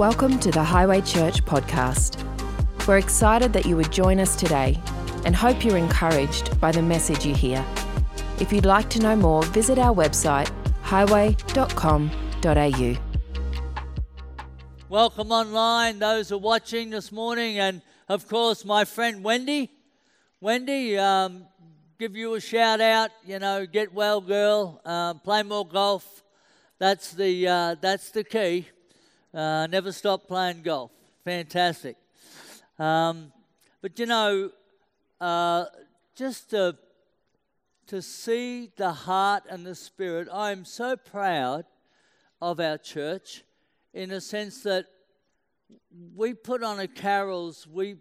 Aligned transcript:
Welcome 0.00 0.38
to 0.38 0.50
the 0.50 0.64
Highway 0.64 1.02
Church 1.02 1.44
podcast. 1.44 2.16
We're 2.88 2.96
excited 2.96 3.52
that 3.52 3.66
you 3.66 3.76
would 3.76 3.92
join 3.92 4.18
us 4.18 4.34
today 4.34 4.80
and 5.26 5.36
hope 5.36 5.62
you're 5.62 5.76
encouraged 5.76 6.58
by 6.58 6.72
the 6.72 6.80
message 6.80 7.26
you 7.26 7.34
hear. 7.34 7.62
If 8.40 8.50
you'd 8.50 8.64
like 8.64 8.88
to 8.90 8.98
know 8.98 9.14
more, 9.14 9.42
visit 9.42 9.78
our 9.78 9.94
website 9.94 10.50
highway.com.au. 10.80 11.36
Welcome 14.88 15.32
online, 15.32 15.98
those 15.98 16.30
who 16.30 16.36
are 16.36 16.38
watching 16.38 16.88
this 16.88 17.12
morning, 17.12 17.58
and 17.58 17.82
of 18.08 18.26
course, 18.26 18.64
my 18.64 18.86
friend 18.86 19.22
Wendy. 19.22 19.70
Wendy, 20.40 20.96
um, 20.96 21.44
give 21.98 22.16
you 22.16 22.36
a 22.36 22.40
shout 22.40 22.80
out. 22.80 23.10
You 23.26 23.38
know, 23.38 23.66
get 23.66 23.92
well, 23.92 24.22
girl. 24.22 24.80
Uh, 24.82 25.12
play 25.12 25.42
more 25.42 25.68
golf. 25.68 26.22
That's 26.78 27.12
the 27.12 27.46
uh, 27.46 27.74
that's 27.82 28.12
the 28.12 28.24
key. 28.24 28.66
Uh, 29.32 29.68
never 29.68 29.92
stop 29.92 30.26
playing 30.26 30.62
golf. 30.62 30.90
Fantastic. 31.24 31.96
Um, 32.78 33.32
but 33.80 33.98
you 33.98 34.06
know, 34.06 34.50
uh, 35.20 35.66
just 36.16 36.50
to 36.50 36.76
to 37.86 38.02
see 38.02 38.70
the 38.76 38.92
heart 38.92 39.44
and 39.48 39.66
the 39.66 39.74
spirit, 39.74 40.28
I 40.32 40.52
am 40.52 40.64
so 40.64 40.96
proud 40.96 41.64
of 42.40 42.60
our 42.60 42.78
church 42.78 43.44
in 43.92 44.10
a 44.12 44.20
sense 44.20 44.62
that 44.62 44.86
we 46.14 46.34
put 46.34 46.62
on 46.62 46.80
a 46.80 46.88
carols, 46.88 47.66
we 47.66 47.96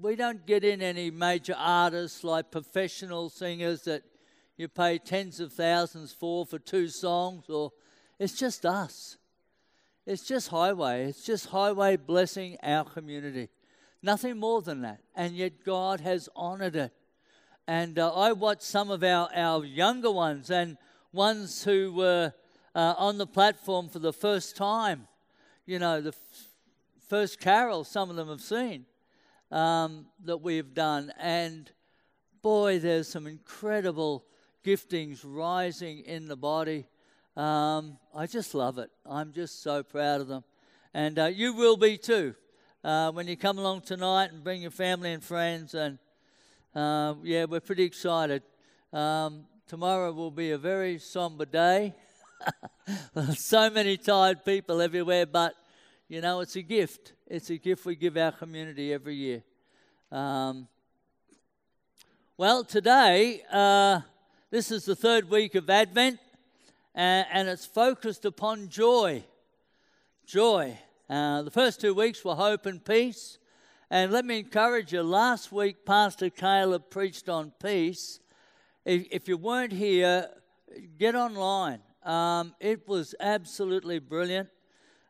we 0.00 0.16
don't 0.16 0.46
get 0.46 0.64
in 0.64 0.82
any 0.82 1.10
major 1.10 1.54
artists 1.56 2.22
like 2.22 2.50
professional 2.50 3.30
singers 3.30 3.82
that 3.82 4.02
you 4.56 4.68
pay 4.68 4.98
tens 4.98 5.40
of 5.40 5.52
thousands 5.52 6.12
for 6.12 6.44
for 6.44 6.58
two 6.58 6.88
songs 6.88 7.48
or 7.48 7.72
it's 8.18 8.34
just 8.34 8.66
us. 8.66 9.16
It's 10.06 10.22
just 10.22 10.48
highway. 10.48 11.06
It's 11.08 11.24
just 11.24 11.46
highway 11.46 11.96
blessing 11.96 12.56
our 12.62 12.84
community. 12.84 13.48
Nothing 14.02 14.38
more 14.38 14.62
than 14.62 14.82
that. 14.82 15.00
And 15.14 15.34
yet 15.34 15.64
God 15.64 16.00
has 16.00 16.28
honored 16.36 16.76
it. 16.76 16.92
And 17.66 17.98
uh, 17.98 18.14
I 18.14 18.32
watched 18.32 18.62
some 18.62 18.90
of 18.90 19.02
our, 19.02 19.28
our 19.34 19.64
younger 19.64 20.10
ones 20.10 20.50
and 20.50 20.78
ones 21.12 21.64
who 21.64 21.92
were 21.92 22.32
uh, 22.74 22.94
on 22.96 23.18
the 23.18 23.26
platform 23.26 23.88
for 23.88 23.98
the 23.98 24.12
first 24.12 24.56
time 24.56 25.08
you 25.66 25.80
know, 25.80 26.00
the 26.00 26.10
f- 26.10 26.46
first 27.08 27.40
carol 27.40 27.82
some 27.82 28.08
of 28.08 28.16
them 28.16 28.28
have 28.28 28.40
seen 28.40 28.86
um, 29.50 30.06
that 30.24 30.38
we've 30.38 30.72
done. 30.72 31.12
And 31.18 31.70
boy, 32.40 32.78
there's 32.78 33.08
some 33.08 33.26
incredible 33.26 34.24
giftings 34.64 35.20
rising 35.24 35.98
in 36.00 36.28
the 36.28 36.36
body. 36.36 36.86
Um, 37.36 37.98
I 38.14 38.26
just 38.26 38.54
love 38.54 38.78
it. 38.78 38.90
I'm 39.04 39.32
just 39.32 39.62
so 39.62 39.82
proud 39.82 40.22
of 40.22 40.28
them. 40.28 40.42
And 40.94 41.18
uh, 41.18 41.26
you 41.26 41.52
will 41.52 41.76
be 41.76 41.98
too 41.98 42.34
uh, 42.82 43.12
when 43.12 43.28
you 43.28 43.36
come 43.36 43.58
along 43.58 43.82
tonight 43.82 44.32
and 44.32 44.42
bring 44.42 44.62
your 44.62 44.70
family 44.70 45.12
and 45.12 45.22
friends. 45.22 45.74
And 45.74 45.98
uh, 46.74 47.14
yeah, 47.22 47.44
we're 47.44 47.60
pretty 47.60 47.84
excited. 47.84 48.42
Um, 48.90 49.44
tomorrow 49.68 50.12
will 50.12 50.30
be 50.30 50.52
a 50.52 50.58
very 50.58 50.98
somber 50.98 51.44
day. 51.44 51.94
so 53.34 53.68
many 53.68 53.98
tired 53.98 54.42
people 54.42 54.80
everywhere, 54.80 55.26
but 55.26 55.54
you 56.08 56.22
know, 56.22 56.40
it's 56.40 56.56
a 56.56 56.62
gift. 56.62 57.12
It's 57.26 57.50
a 57.50 57.58
gift 57.58 57.84
we 57.84 57.96
give 57.96 58.16
our 58.16 58.32
community 58.32 58.94
every 58.94 59.16
year. 59.16 59.42
Um, 60.10 60.68
well, 62.38 62.64
today, 62.64 63.42
uh, 63.52 64.00
this 64.50 64.70
is 64.70 64.86
the 64.86 64.96
third 64.96 65.28
week 65.28 65.54
of 65.54 65.68
Advent, 65.68 66.18
and, 66.96 67.26
and 67.30 67.48
it's 67.48 67.66
focused 67.66 68.24
upon 68.24 68.68
joy. 68.68 69.22
Joy. 70.26 70.76
Uh, 71.08 71.42
the 71.42 71.50
first 71.50 71.80
two 71.80 71.94
weeks 71.94 72.24
were 72.24 72.34
hope 72.34 72.66
and 72.66 72.84
peace. 72.84 73.38
And 73.90 74.10
let 74.10 74.24
me 74.24 74.40
encourage 74.40 74.92
you, 74.92 75.02
last 75.02 75.52
week, 75.52 75.86
Pastor 75.86 76.30
Caleb 76.30 76.90
preached 76.90 77.28
on 77.28 77.52
peace. 77.62 78.18
If, 78.84 79.06
if 79.12 79.28
you 79.28 79.36
weren't 79.36 79.72
here, 79.72 80.28
get 80.98 81.14
online. 81.14 81.80
Um, 82.02 82.54
it 82.58 82.88
was 82.88 83.14
absolutely 83.20 84.00
brilliant. 84.00 84.48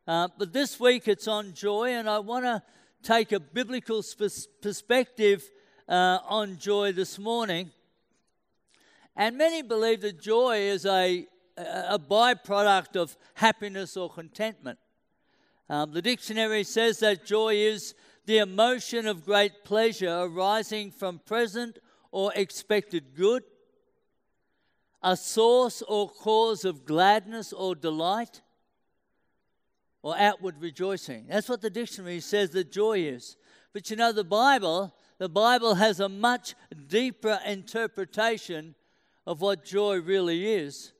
Uh, 0.06 0.28
but 0.36 0.52
this 0.52 0.78
week 0.78 1.08
it's 1.08 1.26
on 1.26 1.54
joy, 1.54 1.90
and 1.90 2.08
I 2.08 2.18
want 2.18 2.44
to 2.44 2.62
take 3.02 3.32
a 3.32 3.40
biblical 3.40 4.02
sp- 4.04 4.50
perspective 4.60 5.50
uh, 5.88 6.18
on 6.28 6.58
joy 6.58 6.92
this 6.92 7.18
morning. 7.18 7.70
And 9.14 9.38
many 9.38 9.62
believe 9.62 10.02
that 10.02 10.20
joy 10.20 10.58
is 10.58 10.84
a, 10.84 11.26
a 11.56 11.98
byproduct 11.98 12.96
of 12.96 13.16
happiness 13.34 13.96
or 13.96 14.10
contentment. 14.10 14.78
Um, 15.68 15.92
the 15.92 16.02
dictionary 16.02 16.64
says 16.64 17.00
that 17.00 17.26
joy 17.26 17.54
is 17.54 17.94
the 18.26 18.38
emotion 18.38 19.06
of 19.06 19.24
great 19.24 19.64
pleasure 19.64 20.20
arising 20.20 20.90
from 20.90 21.20
present 21.20 21.78
or 22.10 22.32
expected 22.34 23.14
good 23.14 23.42
a 25.06 25.16
source 25.16 25.82
or 25.82 26.08
cause 26.08 26.64
of 26.64 26.84
gladness 26.84 27.52
or 27.52 27.76
delight, 27.76 28.42
or 30.02 30.18
outward 30.18 30.56
rejoicing. 30.60 31.26
That's 31.28 31.48
what 31.48 31.60
the 31.60 31.70
dictionary 31.70 32.18
says 32.18 32.50
that 32.50 32.72
joy 32.72 33.00
is. 33.00 33.36
But 33.72 33.88
you 33.88 33.94
know, 33.94 34.10
the 34.10 34.24
Bible, 34.24 34.92
the 35.18 35.28
Bible 35.28 35.76
has 35.76 36.00
a 36.00 36.08
much 36.08 36.56
deeper 36.88 37.38
interpretation 37.46 38.74
of 39.26 39.40
what 39.40 39.64
joy 39.64 40.00
really 40.00 40.54
is. 40.54 40.92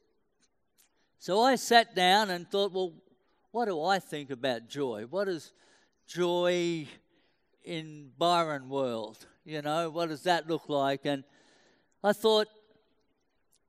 So 1.19 1.41
I 1.41 1.57
sat 1.57 1.95
down 1.95 2.31
and 2.31 2.49
thought, 2.51 2.73
well, 2.73 2.93
what 3.51 3.67
do 3.67 3.83
I 3.83 3.99
think 3.99 4.31
about 4.31 4.69
joy? 4.69 5.07
What 5.09 5.29
is 5.29 5.53
joy 6.07 6.87
in 7.65 8.11
Byron 8.19 8.69
world? 8.69 9.27
You 9.45 9.63
know, 9.63 9.91
what 9.91 10.09
does 10.09 10.25
that 10.25 10.49
look 10.49 10.69
like? 10.69 11.05
And 11.05 11.25
I 12.05 12.13
thought, 12.13 12.49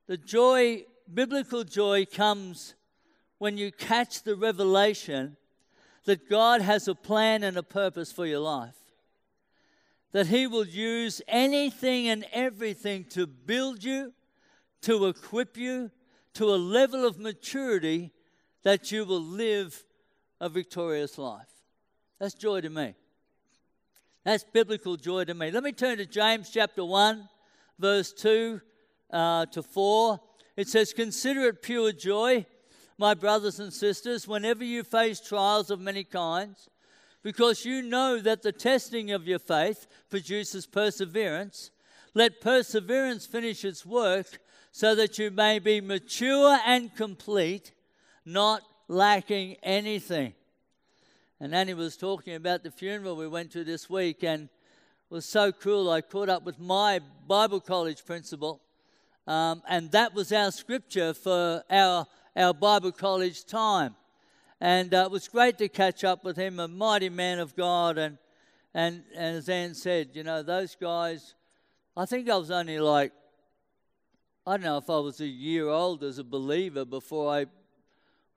the 0.07 0.18
joy, 0.18 0.86
biblical 1.13 1.63
joy, 1.63 2.06
comes 2.06 2.75
when 3.38 3.57
you 3.57 3.72
catch 3.72 4.24
the 4.24 4.36
revelation 4.36 5.38
that 6.06 6.30
God 6.30 6.62
has 6.62 6.88
a 6.88 6.96
plan 6.96 7.44
and 7.44 7.57
a 7.57 7.63
purpose 7.63 8.12
for 8.12 8.25
your 8.25 8.40
life. 8.40 8.75
That 10.13 10.28
He 10.28 10.47
will 10.47 10.66
use 10.66 11.22
anything 11.28 12.07
and 12.07 12.25
everything 12.31 13.06
to 13.12 13.28
build 13.28 13.84
you, 13.84 14.13
to 14.81 15.07
equip 15.07 15.57
you 15.57 15.91
to 16.38 16.53
a 16.53 16.56
level 16.56 17.03
of 17.03 17.18
maturity 17.18 18.12
that 18.62 18.92
you 18.92 19.03
will 19.06 19.22
live 19.24 19.84
a 20.40 20.48
victorious 20.48 21.18
life. 21.18 21.50
That's 22.20 22.36
joy 22.36 22.62
to 22.62 22.70
me. 22.70 22.94
That's 24.24 24.44
biblical 24.44 24.98
joy 24.98 25.24
to 25.24 25.34
me. 25.34 25.50
Let 25.50 25.64
me 25.64 25.72
turn 25.72 25.98
to 25.98 26.06
James 26.06 26.52
chapter 26.52 26.86
1, 26.86 27.28
verse 27.80 28.14
2 28.14 28.62
uh, 29.09 29.48
to 29.48 29.64
4. 29.64 30.20
It 30.58 30.68
says, 30.68 30.94
Consider 30.94 31.48
it 31.48 31.64
pure 31.64 31.92
joy, 31.92 32.46
my 33.00 33.16
brothers 33.16 33.59
and 33.59 33.74
sisters, 33.74 34.28
whenever 34.28 34.64
you 34.64 34.84
face 34.84 35.19
trials 35.19 35.72
of 35.72 35.80
many 35.80 36.04
kinds, 36.04 36.69
because 37.24 37.66
you 37.66 37.81
know 37.81 38.19
that 38.19 38.44
the 38.44 38.52
testing 38.52 39.09
of 39.09 39.28
your 39.28 39.40
faith 39.40 39.88
produces 40.12 40.68
perseverance. 40.68 41.72
Let 42.14 42.42
perseverance 42.42 43.25
finish 43.25 43.66
its 43.66 43.84
work 43.84 44.40
so 44.77 44.93
that 44.93 45.17
you 45.17 45.31
may 45.31 45.57
be 45.57 45.81
mature 45.81 46.59
and 46.63 46.95
complete, 46.95 47.71
not 48.23 48.61
lacking 48.88 49.55
anything. 49.63 50.35
And 51.39 51.55
Annie 51.55 51.73
was 51.73 51.97
talking 51.97 52.35
about 52.35 52.61
the 52.61 52.69
funeral 52.69 53.15
we 53.15 53.27
went 53.27 53.49
to 53.53 53.63
this 53.63 53.89
week, 53.89 54.23
and 54.23 54.43
it 54.43 54.49
was 55.09 55.25
so 55.25 55.51
cool. 55.51 55.89
I 55.89 56.01
caught 56.01 56.29
up 56.29 56.43
with 56.43 56.59
my 56.59 56.99
Bible 57.27 57.59
college 57.59 58.05
principal, 58.05 58.61
um, 59.25 59.63
and 59.67 59.89
that 59.93 60.13
was 60.13 60.31
our 60.31 60.51
scripture 60.51 61.15
for 61.15 61.63
our, 61.71 62.05
our 62.35 62.53
Bible 62.53 62.91
college 62.91 63.45
time. 63.45 63.95
And 64.61 64.94
uh, 64.94 65.05
it 65.05 65.12
was 65.12 65.27
great 65.27 65.57
to 65.57 65.69
catch 65.69 66.03
up 66.03 66.23
with 66.23 66.38
him, 66.38 66.59
a 66.59 66.68
mighty 66.68 67.09
man 67.09 67.39
of 67.39 67.56
God. 67.56 67.97
And, 67.97 68.19
and, 68.75 69.03
and 69.15 69.38
as 69.38 69.50
Ann 69.50 69.73
said, 69.73 70.09
you 70.13 70.23
know, 70.23 70.44
those 70.44 70.75
guys, 70.75 71.33
I 71.95 72.06
think 72.06 72.30
I 72.30 72.38
was 72.38 72.51
only 72.51 72.77
like, 72.77 73.12
I 74.47 74.51
don't 74.51 74.63
know 74.63 74.77
if 74.77 74.89
I 74.89 74.99
was 74.99 75.19
a 75.19 75.27
year 75.27 75.67
old 75.67 76.05
as 76.05 76.19
a 76.19 76.23
believer 76.23 76.85
before 76.85 77.29
I 77.29 77.47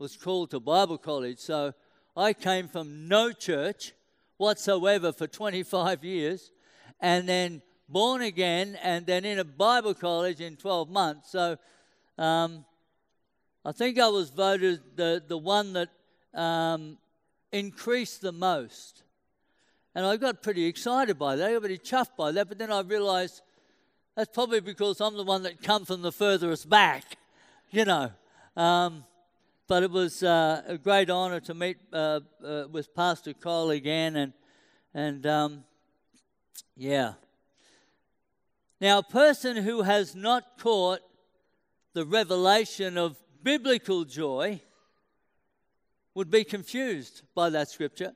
was 0.00 0.16
called 0.16 0.50
to 0.50 0.58
Bible 0.58 0.98
college. 0.98 1.38
So 1.38 1.72
I 2.16 2.32
came 2.32 2.66
from 2.66 3.06
no 3.06 3.30
church 3.30 3.92
whatsoever 4.36 5.12
for 5.12 5.28
25 5.28 6.02
years. 6.02 6.50
And 6.98 7.28
then 7.28 7.62
born 7.88 8.22
again, 8.22 8.76
and 8.82 9.06
then 9.06 9.24
in 9.24 9.38
a 9.38 9.44
Bible 9.44 9.94
college 9.94 10.40
in 10.40 10.56
12 10.56 10.90
months. 10.90 11.30
So 11.30 11.56
um, 12.18 12.64
I 13.64 13.70
think 13.70 14.00
I 14.00 14.08
was 14.08 14.30
voted 14.30 14.80
the, 14.96 15.22
the 15.24 15.38
one 15.38 15.74
that 15.74 15.90
um, 16.34 16.98
increased 17.52 18.20
the 18.20 18.32
most. 18.32 19.04
And 19.94 20.04
I 20.04 20.16
got 20.16 20.42
pretty 20.42 20.64
excited 20.64 21.20
by 21.20 21.36
that. 21.36 21.50
I 21.50 21.52
got 21.52 21.60
pretty 21.60 21.78
chuffed 21.78 22.16
by 22.18 22.32
that. 22.32 22.48
But 22.48 22.58
then 22.58 22.72
I 22.72 22.80
realized 22.80 23.42
that's 24.16 24.30
probably 24.32 24.60
because 24.60 25.00
I'm 25.00 25.16
the 25.16 25.24
one 25.24 25.42
that 25.44 25.62
come 25.62 25.84
from 25.84 26.02
the 26.02 26.12
furthest 26.12 26.68
back, 26.68 27.04
you 27.70 27.84
know. 27.84 28.10
Um, 28.56 29.04
but 29.68 29.82
it 29.84 29.90
was 29.90 30.22
uh, 30.22 30.62
a 30.66 30.76
great 30.76 31.10
honour 31.10 31.40
to 31.40 31.54
meet 31.54 31.78
uh, 31.92 32.20
uh, 32.44 32.64
with 32.70 32.94
Pastor 32.94 33.32
Cole 33.32 33.70
again, 33.70 34.16
and 34.16 34.32
and 34.92 35.26
um, 35.26 35.64
yeah. 36.76 37.14
Now, 38.80 38.98
a 38.98 39.02
person 39.02 39.58
who 39.58 39.82
has 39.82 40.16
not 40.16 40.58
caught 40.58 41.00
the 41.92 42.04
revelation 42.04 42.96
of 42.96 43.16
biblical 43.42 44.04
joy 44.04 44.60
would 46.14 46.30
be 46.30 46.44
confused 46.44 47.22
by 47.34 47.50
that 47.50 47.68
scripture. 47.68 48.14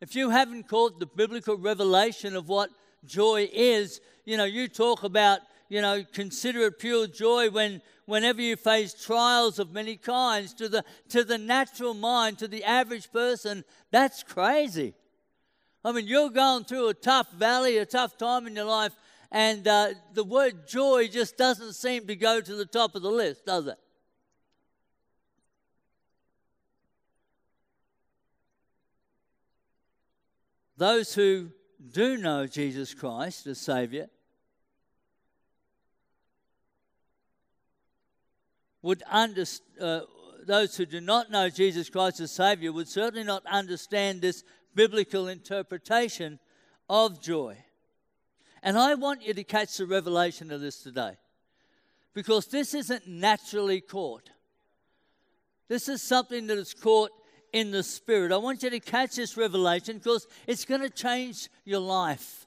If 0.00 0.14
you 0.14 0.30
haven't 0.30 0.68
caught 0.68 1.00
the 1.00 1.06
biblical 1.06 1.56
revelation 1.56 2.36
of 2.36 2.48
what 2.48 2.70
joy 3.04 3.48
is, 3.52 4.00
you 4.24 4.36
know, 4.36 4.44
you 4.44 4.68
talk 4.68 5.02
about, 5.02 5.40
you 5.68 5.80
know, 5.80 6.04
consider 6.12 6.60
it 6.62 6.78
pure 6.78 7.06
joy 7.06 7.50
when 7.50 7.82
whenever 8.06 8.40
you 8.40 8.56
face 8.56 8.94
trials 8.94 9.58
of 9.58 9.72
many 9.72 9.96
kinds 9.96 10.52
to 10.54 10.68
the 10.68 10.84
to 11.08 11.24
the 11.24 11.38
natural 11.38 11.94
mind, 11.94 12.38
to 12.38 12.48
the 12.48 12.64
average 12.64 13.10
person, 13.12 13.64
that's 13.90 14.22
crazy. 14.22 14.94
I 15.84 15.92
mean, 15.92 16.06
you're 16.06 16.30
going 16.30 16.64
through 16.64 16.88
a 16.88 16.94
tough 16.94 17.32
valley, 17.32 17.78
a 17.78 17.86
tough 17.86 18.16
time 18.16 18.46
in 18.46 18.54
your 18.54 18.66
life, 18.66 18.92
and 19.32 19.66
uh, 19.66 19.88
the 20.14 20.24
word 20.24 20.68
joy 20.68 21.08
just 21.08 21.36
doesn't 21.36 21.72
seem 21.72 22.06
to 22.06 22.14
go 22.14 22.40
to 22.40 22.54
the 22.54 22.66
top 22.66 22.94
of 22.94 23.02
the 23.02 23.10
list, 23.10 23.46
does 23.46 23.66
it? 23.66 23.78
Those 30.76 31.14
who 31.14 31.50
do 31.90 32.16
know 32.16 32.46
Jesus 32.46 32.94
Christ 32.94 33.46
as 33.46 33.58
Savior 33.58 34.08
would 38.82 39.02
understand. 39.10 39.80
Uh, 39.80 40.00
those 40.44 40.76
who 40.76 40.86
do 40.86 41.00
not 41.00 41.30
know 41.30 41.48
Jesus 41.48 41.88
Christ 41.88 42.20
as 42.20 42.32
Savior 42.32 42.72
would 42.72 42.88
certainly 42.88 43.24
not 43.24 43.44
understand 43.46 44.20
this 44.20 44.44
biblical 44.74 45.28
interpretation 45.28 46.38
of 46.88 47.22
joy. 47.22 47.56
And 48.62 48.78
I 48.78 48.94
want 48.94 49.22
you 49.22 49.34
to 49.34 49.44
catch 49.44 49.76
the 49.76 49.86
revelation 49.86 50.50
of 50.50 50.60
this 50.60 50.82
today 50.82 51.16
because 52.14 52.46
this 52.46 52.74
isn't 52.74 53.06
naturally 53.06 53.80
caught. 53.80 54.30
This 55.68 55.88
is 55.88 56.02
something 56.02 56.46
that 56.48 56.58
is 56.58 56.74
caught 56.74 57.10
in 57.52 57.70
the 57.70 57.82
Spirit. 57.82 58.32
I 58.32 58.36
want 58.36 58.62
you 58.62 58.70
to 58.70 58.80
catch 58.80 59.16
this 59.16 59.36
revelation 59.36 59.98
because 59.98 60.26
it's 60.46 60.64
going 60.64 60.80
to 60.80 60.90
change 60.90 61.48
your 61.64 61.80
life. 61.80 62.46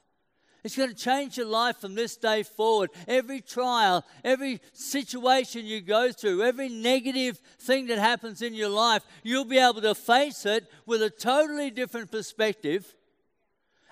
It's 0.64 0.76
going 0.76 0.88
to 0.88 0.96
change 0.96 1.36
your 1.36 1.46
life 1.46 1.76
from 1.76 1.94
this 1.94 2.16
day 2.16 2.42
forward. 2.42 2.90
Every 3.06 3.40
trial, 3.40 4.04
every 4.24 4.60
situation 4.72 5.64
you 5.64 5.80
go 5.80 6.10
through, 6.10 6.42
every 6.42 6.68
negative 6.68 7.38
thing 7.60 7.86
that 7.86 7.98
happens 7.98 8.42
in 8.42 8.52
your 8.52 8.68
life, 8.68 9.04
you'll 9.22 9.44
be 9.44 9.58
able 9.58 9.80
to 9.82 9.94
face 9.94 10.44
it 10.44 10.68
with 10.84 11.02
a 11.02 11.10
totally 11.10 11.70
different 11.70 12.10
perspective 12.10 12.96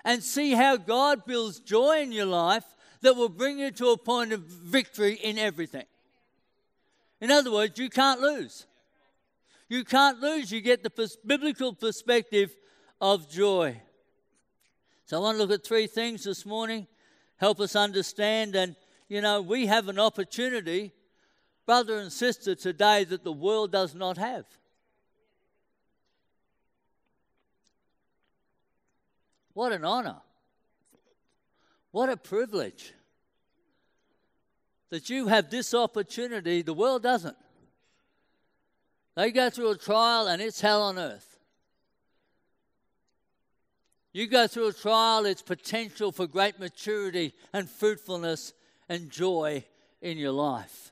and 0.03 0.21
see 0.21 0.51
how 0.51 0.75
God 0.75 1.25
builds 1.25 1.61
joy 1.61 2.01
in 2.01 2.11
your 2.11 2.25
life 2.25 2.65
that 2.99 3.15
will 3.15 3.29
bring 3.29 3.59
you 3.59 3.71
to 3.71 3.91
a 3.91 3.97
point 3.97 4.33
of 4.33 4.41
victory 4.41 5.13
in 5.13 5.37
everything. 5.37 5.85
In 7.21 7.31
other 7.31 7.51
words, 7.51 7.79
you 7.79 7.89
can't 7.89 8.19
lose. 8.19 8.65
You 9.67 9.83
can't 9.83 10.19
lose. 10.19 10.51
You 10.51 10.61
get 10.61 10.83
the 10.83 11.17
biblical 11.25 11.73
perspective 11.73 12.55
of 13.01 13.29
joy. 13.29 13.81
So 15.05 15.17
I 15.17 15.19
want 15.19 15.37
to 15.37 15.43
look 15.43 15.51
at 15.51 15.65
three 15.65 15.87
things 15.87 16.23
this 16.23 16.45
morning, 16.45 16.87
help 17.37 17.59
us 17.59 17.75
understand. 17.75 18.55
And, 18.55 18.75
you 19.07 19.21
know, 19.21 19.41
we 19.41 19.67
have 19.67 19.87
an 19.87 19.99
opportunity, 19.99 20.93
brother 21.65 21.97
and 21.97 22.11
sister, 22.11 22.55
today 22.55 23.03
that 23.05 23.23
the 23.23 23.31
world 23.31 23.71
does 23.71 23.93
not 23.93 24.17
have. 24.17 24.45
What 29.53 29.71
an 29.71 29.85
honor. 29.85 30.17
What 31.91 32.09
a 32.09 32.17
privilege 32.17 32.93
that 34.89 35.09
you 35.09 35.27
have 35.27 35.49
this 35.49 35.73
opportunity, 35.73 36.61
the 36.61 36.73
world 36.73 37.03
doesn't. 37.03 37.37
They 39.15 39.31
go 39.31 39.49
through 39.49 39.71
a 39.71 39.77
trial 39.77 40.27
and 40.27 40.41
it's 40.41 40.61
hell 40.61 40.81
on 40.81 40.99
earth. 40.99 41.39
You 44.11 44.27
go 44.27 44.47
through 44.47 44.67
a 44.67 44.73
trial, 44.73 45.25
it's 45.25 45.41
potential 45.41 46.11
for 46.11 46.27
great 46.27 46.59
maturity 46.59 47.33
and 47.51 47.69
fruitfulness 47.69 48.53
and 48.87 49.09
joy 49.09 49.65
in 50.01 50.17
your 50.17 50.31
life. 50.31 50.91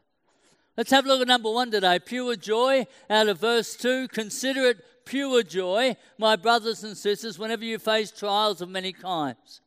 Let's 0.76 0.92
have 0.92 1.06
a 1.06 1.08
look 1.08 1.22
at 1.22 1.28
number 1.28 1.52
one 1.52 1.72
today 1.72 2.00
pure 2.00 2.36
joy 2.36 2.88
out 3.10 3.28
of 3.28 3.40
verse 3.40 3.76
2. 3.76 4.08
Consider 4.10 4.62
it 4.62 5.06
pure 5.06 5.44
joy, 5.44 5.96
my 6.18 6.36
brothers 6.36 6.84
and 6.84 6.98
sisters, 6.98 7.38
whenever 7.38 7.64
you 7.64 7.78
face 7.78 8.12
trials 8.12 8.62
of 8.62 8.70
many 8.70 8.92
kinds. 8.92 9.62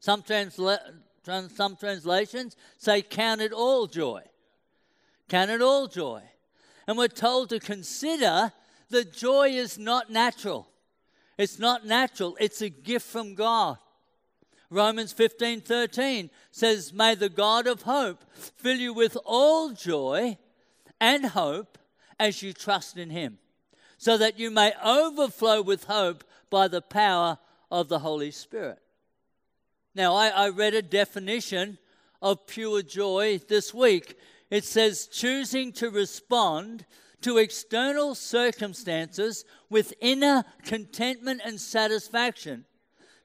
Some, 0.00 0.22
transla- 0.22 1.00
some 1.24 1.76
translations 1.76 2.56
say, 2.76 3.02
Count 3.02 3.40
it 3.40 3.52
all 3.52 3.86
joy. 3.86 4.22
Count 5.28 5.50
it 5.50 5.62
all 5.62 5.86
joy. 5.86 6.22
And 6.86 6.98
we're 6.98 7.08
told 7.08 7.50
to 7.50 7.60
consider 7.60 8.52
that 8.90 9.12
joy 9.12 9.48
is 9.48 9.78
not 9.78 10.10
natural. 10.10 10.68
It's 11.38 11.58
not 11.58 11.86
natural, 11.86 12.36
it's 12.40 12.62
a 12.62 12.68
gift 12.68 13.06
from 13.06 13.34
God. 13.34 13.78
Romans 14.70 15.12
15 15.12 15.60
13 15.60 16.30
says, 16.50 16.92
May 16.92 17.14
the 17.14 17.28
God 17.28 17.66
of 17.66 17.82
hope 17.82 18.24
fill 18.34 18.76
you 18.76 18.92
with 18.92 19.16
all 19.24 19.70
joy 19.72 20.38
and 21.00 21.26
hope 21.26 21.78
as 22.18 22.42
you 22.42 22.52
trust 22.52 22.96
in 22.96 23.10
him, 23.10 23.38
so 23.98 24.16
that 24.16 24.38
you 24.38 24.50
may 24.50 24.72
overflow 24.84 25.62
with 25.62 25.84
hope 25.84 26.24
by 26.50 26.68
the 26.68 26.82
power 26.82 27.38
of 27.70 27.88
the 27.88 28.00
Holy 28.00 28.30
Spirit. 28.30 28.78
Now, 29.94 30.14
I, 30.14 30.28
I 30.28 30.48
read 30.48 30.74
a 30.74 30.82
definition 30.82 31.78
of 32.20 32.46
pure 32.46 32.82
joy 32.82 33.38
this 33.48 33.72
week. 33.72 34.16
It 34.50 34.64
says, 34.64 35.06
choosing 35.06 35.72
to 35.74 35.90
respond 35.90 36.84
to 37.22 37.38
external 37.38 38.14
circumstances 38.14 39.44
with 39.70 39.94
inner 40.00 40.44
contentment 40.64 41.40
and 41.44 41.60
satisfaction 41.60 42.66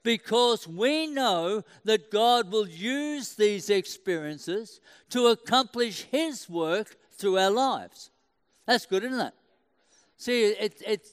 because 0.04 0.68
we 0.68 1.07
know 1.07 1.63
that 1.83 2.10
God 2.10 2.51
will 2.51 2.68
use 2.68 3.36
these 3.36 3.69
experiences 3.69 4.80
to 5.10 5.27
accomplish 5.27 6.04
His 6.04 6.50
work 6.50 6.95
through 7.12 7.38
our 7.38 7.51
lives. 7.51 8.10
That's 8.66 8.86
good, 8.86 9.04
isn't 9.04 9.19
it? 9.19 9.33
See, 10.18 10.45
it, 10.45 10.81
it, 10.88 11.07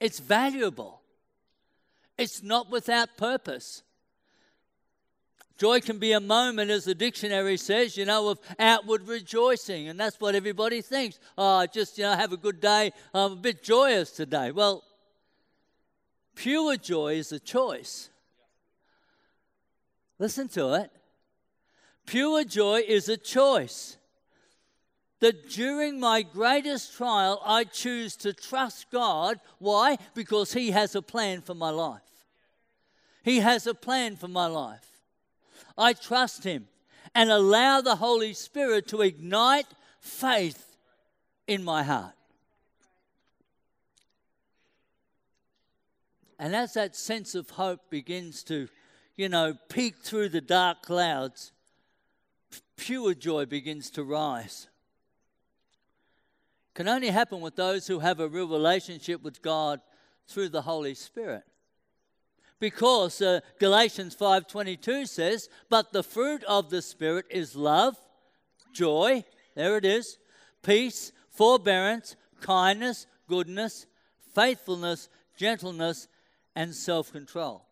it's 0.00 0.18
valuable, 0.18 1.00
it's 2.18 2.42
not 2.42 2.70
without 2.70 3.16
purpose. 3.16 3.82
Joy 5.58 5.80
can 5.80 5.98
be 5.98 6.12
a 6.12 6.20
moment, 6.20 6.70
as 6.70 6.84
the 6.84 6.94
dictionary 6.94 7.56
says, 7.56 7.96
you 7.96 8.04
know, 8.04 8.28
of 8.28 8.38
outward 8.58 9.08
rejoicing. 9.08 9.88
And 9.88 9.98
that's 9.98 10.20
what 10.20 10.34
everybody 10.34 10.82
thinks. 10.82 11.18
Oh, 11.38 11.64
just, 11.66 11.96
you 11.96 12.04
know, 12.04 12.14
have 12.14 12.32
a 12.32 12.36
good 12.36 12.60
day. 12.60 12.92
I'm 13.14 13.32
a 13.32 13.36
bit 13.36 13.62
joyous 13.62 14.10
today. 14.10 14.50
Well, 14.50 14.84
pure 16.34 16.76
joy 16.76 17.14
is 17.14 17.32
a 17.32 17.38
choice. 17.38 18.10
Listen 20.18 20.48
to 20.48 20.74
it. 20.74 20.90
Pure 22.04 22.44
joy 22.44 22.82
is 22.86 23.08
a 23.08 23.16
choice. 23.16 23.96
That 25.20 25.48
during 25.48 25.98
my 25.98 26.20
greatest 26.20 26.94
trial, 26.94 27.40
I 27.42 27.64
choose 27.64 28.16
to 28.16 28.34
trust 28.34 28.90
God. 28.90 29.40
Why? 29.58 29.96
Because 30.14 30.52
He 30.52 30.72
has 30.72 30.94
a 30.94 31.00
plan 31.00 31.40
for 31.40 31.54
my 31.54 31.70
life. 31.70 32.02
He 33.22 33.40
has 33.40 33.66
a 33.66 33.74
plan 33.74 34.16
for 34.16 34.28
my 34.28 34.46
life. 34.46 34.95
I 35.78 35.92
trust 35.92 36.44
Him 36.44 36.68
and 37.14 37.30
allow 37.30 37.80
the 37.80 37.96
Holy 37.96 38.32
Spirit 38.32 38.86
to 38.88 39.02
ignite 39.02 39.66
faith 40.00 40.76
in 41.46 41.64
my 41.64 41.82
heart. 41.82 42.12
And 46.38 46.54
as 46.54 46.74
that 46.74 46.94
sense 46.94 47.34
of 47.34 47.50
hope 47.50 47.88
begins 47.88 48.42
to, 48.44 48.68
you 49.16 49.28
know, 49.28 49.54
peek 49.68 49.96
through 49.96 50.28
the 50.28 50.40
dark 50.40 50.82
clouds, 50.82 51.52
pure 52.76 53.14
joy 53.14 53.46
begins 53.46 53.90
to 53.92 54.04
rise. 54.04 54.68
Can 56.74 56.88
only 56.88 57.08
happen 57.08 57.40
with 57.40 57.56
those 57.56 57.86
who 57.86 58.00
have 58.00 58.20
a 58.20 58.28
real 58.28 58.48
relationship 58.48 59.22
with 59.22 59.40
God 59.40 59.80
through 60.28 60.50
the 60.50 60.62
Holy 60.62 60.94
Spirit 60.94 61.44
because 62.58 63.20
uh, 63.20 63.40
Galatians 63.58 64.14
5:22 64.16 65.06
says, 65.06 65.48
"But 65.68 65.92
the 65.92 66.02
fruit 66.02 66.42
of 66.44 66.70
the 66.70 66.82
spirit 66.82 67.26
is 67.30 67.56
love, 67.56 67.96
joy, 68.72 69.24
there 69.54 69.76
it 69.76 69.84
is, 69.84 70.18
peace, 70.62 71.12
forbearance, 71.30 72.16
kindness, 72.40 73.06
goodness, 73.28 73.86
faithfulness, 74.34 75.08
gentleness, 75.36 76.08
and 76.54 76.74
self-control." 76.74 77.66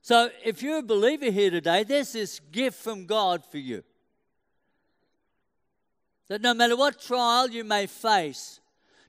So, 0.00 0.30
if 0.44 0.62
you're 0.62 0.78
a 0.78 0.82
believer 0.82 1.30
here 1.30 1.50
today, 1.50 1.82
there's 1.82 2.12
this 2.12 2.40
gift 2.52 2.82
from 2.82 3.06
God 3.06 3.44
for 3.44 3.58
you. 3.58 3.82
that 6.28 6.42
no 6.42 6.52
matter 6.54 6.76
what 6.76 7.00
trial 7.00 7.48
you 7.48 7.62
may 7.62 7.86
face, 7.86 8.58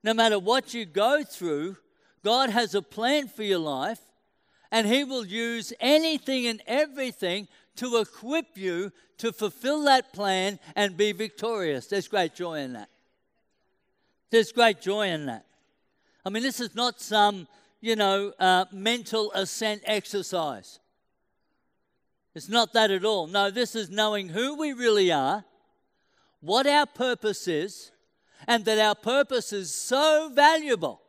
no 0.03 0.13
matter 0.13 0.37
what 0.37 0.75
you 0.75 0.85
go 0.85 1.23
through, 1.23 1.75
God 2.23 2.51
has 2.51 2.75
a 2.75 2.81
plan 2.81 3.27
for 3.27 3.41
your 3.43 3.59
life, 3.59 3.99
and 4.71 4.87
He 4.87 5.03
will 5.03 5.25
use 5.25 5.73
anything 5.79 6.47
and 6.47 6.61
everything 6.67 7.47
to 7.77 7.97
equip 7.97 8.57
you 8.57 8.91
to 9.17 9.31
fulfill 9.31 9.83
that 9.83 10.13
plan 10.13 10.59
and 10.75 10.97
be 10.97 11.11
victorious. 11.11 11.87
There's 11.87 12.07
great 12.07 12.35
joy 12.35 12.59
in 12.59 12.73
that. 12.73 12.89
There's 14.29 14.51
great 14.51 14.81
joy 14.81 15.07
in 15.07 15.27
that. 15.27 15.45
I 16.25 16.29
mean, 16.29 16.43
this 16.43 16.59
is 16.59 16.75
not 16.75 16.99
some, 16.99 17.47
you 17.79 17.95
know, 17.95 18.33
uh, 18.39 18.65
mental 18.71 19.31
assent 19.33 19.81
exercise. 19.85 20.79
It's 22.35 22.49
not 22.49 22.73
that 22.73 22.91
at 22.91 23.05
all. 23.05 23.27
No, 23.27 23.49
this 23.49 23.75
is 23.75 23.89
knowing 23.89 24.29
who 24.29 24.55
we 24.55 24.73
really 24.73 25.11
are, 25.11 25.45
what 26.41 26.67
our 26.67 26.85
purpose 26.85 27.47
is, 27.47 27.91
and 28.47 28.65
that 28.65 28.77
our 28.77 28.93
purpose 28.93 29.53
is 29.53 29.73
so 29.73 30.29
valuable 30.33 31.01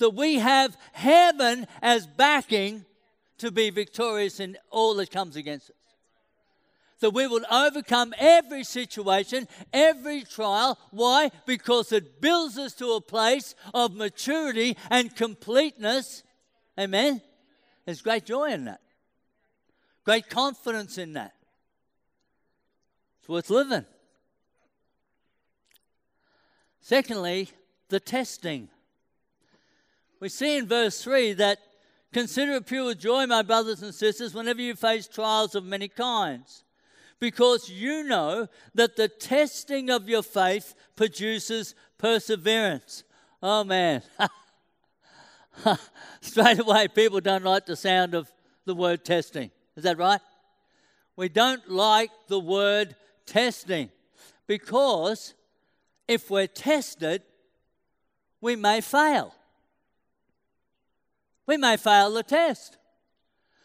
that 0.00 0.10
we 0.10 0.36
have 0.36 0.76
heaven 0.92 1.66
as 1.80 2.06
backing 2.06 2.84
to 3.38 3.52
be 3.52 3.70
victorious 3.70 4.40
in 4.40 4.56
all 4.70 4.94
that 4.94 5.10
comes 5.10 5.36
against 5.36 5.70
us. 5.70 5.76
That 7.00 7.10
we 7.10 7.26
will 7.26 7.44
overcome 7.50 8.12
every 8.18 8.64
situation, 8.64 9.46
every 9.72 10.22
trial. 10.22 10.78
Why? 10.90 11.30
Because 11.46 11.92
it 11.92 12.20
builds 12.20 12.58
us 12.58 12.74
to 12.74 12.92
a 12.92 13.00
place 13.00 13.54
of 13.72 13.94
maturity 13.94 14.76
and 14.90 15.14
completeness. 15.14 16.22
Amen? 16.78 17.22
There's 17.84 18.02
great 18.02 18.26
joy 18.26 18.50
in 18.50 18.64
that, 18.66 18.80
great 20.04 20.28
confidence 20.28 20.98
in 20.98 21.14
that. 21.14 21.34
It's 23.20 23.28
worth 23.28 23.50
living. 23.50 23.84
Secondly, 26.80 27.50
the 27.88 28.00
testing. 28.00 28.68
We 30.20 30.28
see 30.28 30.58
in 30.58 30.66
verse 30.66 31.02
3 31.02 31.32
that 31.34 31.58
consider 32.12 32.52
it 32.52 32.66
pure 32.66 32.94
joy, 32.94 33.26
my 33.26 33.42
brothers 33.42 33.82
and 33.82 33.94
sisters, 33.94 34.34
whenever 34.34 34.60
you 34.60 34.74
face 34.74 35.08
trials 35.08 35.54
of 35.54 35.64
many 35.64 35.88
kinds, 35.88 36.62
because 37.18 37.70
you 37.70 38.04
know 38.04 38.46
that 38.74 38.96
the 38.96 39.08
testing 39.08 39.88
of 39.88 40.08
your 40.08 40.22
faith 40.22 40.74
produces 40.94 41.74
perseverance. 41.98 43.02
Oh 43.42 43.64
man. 43.64 44.02
Straight 46.20 46.58
away, 46.58 46.88
people 46.88 47.20
don't 47.20 47.44
like 47.44 47.66
the 47.66 47.76
sound 47.76 48.14
of 48.14 48.30
the 48.66 48.74
word 48.74 49.04
testing. 49.04 49.50
Is 49.76 49.84
that 49.84 49.98
right? 49.98 50.20
We 51.16 51.28
don't 51.28 51.68
like 51.68 52.10
the 52.28 52.38
word 52.38 52.94
testing 53.26 53.90
because 54.46 55.34
if 56.06 56.30
we're 56.30 56.46
tested, 56.46 57.22
we 58.40 58.56
may 58.56 58.80
fail. 58.80 59.34
We 61.46 61.56
may 61.56 61.76
fail 61.76 62.12
the 62.12 62.22
test. 62.22 62.76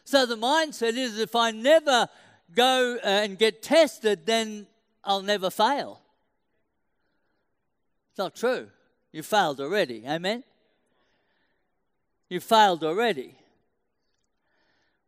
So 0.04 0.26
the 0.26 0.38
mindset 0.38 0.96
is 0.98 1.20
if 1.20 1.36
I 1.36 1.52
never 1.52 2.08
go 2.54 2.98
uh, 3.04 3.08
and 3.08 3.38
get 3.38 3.62
tested, 3.64 4.26
then 4.26 4.68
I'll 5.04 5.22
never 5.22 5.50
fail. 5.50 6.02
It's 8.12 8.20
not 8.20 8.36
true. 8.36 8.70
You 9.12 9.24
failed 9.24 9.60
already. 9.60 10.04
Amen? 10.08 10.44
You 12.30 12.40
failed 12.40 12.84
already. 12.84 13.36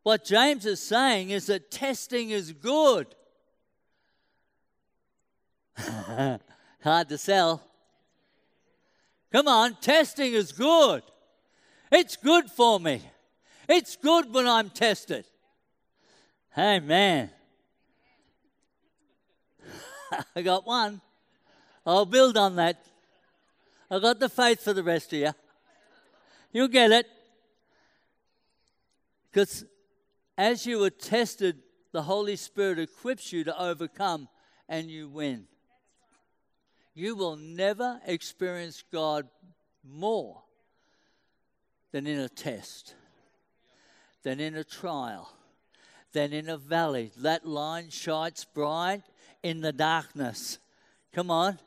What 0.04 0.24
James 0.24 0.66
is 0.66 0.82
saying 0.82 1.32
is 1.32 1.48
that 1.48 1.70
testing 1.70 2.30
is 2.30 2.54
good. 2.54 3.08
Hard 5.78 7.10
to 7.10 7.18
sell. 7.18 7.62
Come 9.32 9.48
on, 9.48 9.76
testing 9.82 10.34
is 10.34 10.52
good. 10.52 11.04
It's 11.92 12.16
good 12.16 12.50
for 12.50 12.80
me. 12.80 13.02
It's 13.68 13.96
good 13.96 14.34
when 14.34 14.48
I'm 14.48 14.70
tested. 14.70 15.26
Hey, 16.56 16.80
man. 16.80 17.30
I 20.36 20.42
got 20.42 20.66
one. 20.66 21.02
I'll 21.86 22.06
build 22.06 22.38
on 22.38 22.56
that. 22.58 22.86
I 23.90 24.00
got 24.00 24.20
the 24.20 24.30
faith 24.30 24.64
for 24.64 24.74
the 24.74 24.84
rest 24.84 25.14
of 25.14 25.20
you. 25.20 25.32
You'll 26.52 26.68
get 26.68 26.92
it. 26.92 27.08
Because 29.32 29.66
as 30.38 30.66
you 30.66 30.84
are 30.84 30.90
tested, 30.90 31.60
the 31.92 32.02
Holy 32.02 32.36
Spirit 32.36 32.80
equips 32.80 33.32
you 33.32 33.44
to 33.44 33.62
overcome 33.62 34.28
and 34.68 34.90
you 34.90 35.08
win 35.08 35.48
you 36.98 37.16
will 37.16 37.36
never 37.36 38.02
experience 38.08 38.84
God 38.92 39.30
more 39.88 40.42
than 41.92 42.08
in 42.08 42.20
a 42.20 42.30
test, 42.30 42.96
than 44.24 44.40
in 44.40 44.56
a 44.56 44.64
trial, 44.64 45.32
than 46.14 46.34
in 46.34 46.50
a 46.50 46.58
valley. 46.58 47.12
That 47.18 47.46
line 47.46 47.90
shines 47.90 48.46
bright 48.46 49.04
in 49.44 49.62
the 49.62 49.72
darkness. 49.72 50.60
Come 51.14 51.32
on. 51.32 51.60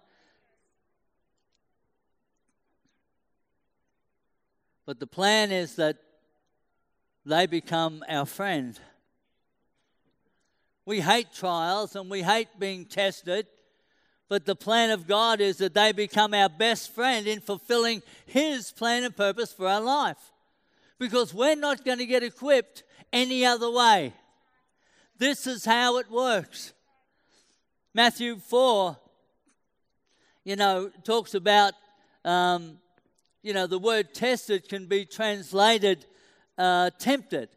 But 4.87 4.99
the 4.99 5.07
plan 5.07 5.53
is 5.53 5.77
that 5.77 5.99
they 7.25 7.47
become 7.47 8.03
our 8.09 8.27
friend. 8.27 8.79
We 10.85 11.01
hate 11.01 11.33
trials 11.33 11.95
and 11.95 12.11
we 12.11 12.23
hate 12.23 12.49
being 12.59 12.87
tested 12.87 13.47
but 14.31 14.47
the 14.47 14.55
plan 14.55 14.91
of 14.91 15.09
God 15.09 15.41
is 15.41 15.57
that 15.57 15.75
they 15.75 15.91
become 15.91 16.35
our 16.35 16.49
best 16.49 16.95
friend 16.95 17.27
in 17.27 17.41
fulfilling 17.41 18.01
His 18.27 18.71
plan 18.71 19.03
and 19.03 19.15
purpose 19.15 19.53
for 19.53 19.67
our 19.67 19.81
life. 19.81 20.31
Because 21.01 21.35
we're 21.35 21.57
not 21.57 21.85
going 21.85 21.99
to 21.99 22.07
get 22.07 22.23
equipped 22.23 22.85
any 23.13 23.45
other 23.45 23.69
way. 23.69 24.15
This 25.19 25.49
is 25.49 25.65
how 25.65 25.99
it 25.99 26.09
works. 26.09 26.73
Matthew 27.93 28.37
4, 28.37 28.97
you 30.45 30.55
know, 30.55 30.93
talks 31.03 31.35
about, 31.35 31.73
um, 32.25 32.79
you 33.43 33.53
know, 33.53 33.67
the 33.67 33.81
word 33.81 34.15
tested 34.15 34.69
can 34.69 34.87
be 34.87 35.07
translated 35.07 36.07
uh, 36.57 36.91
tempted. 37.01 37.49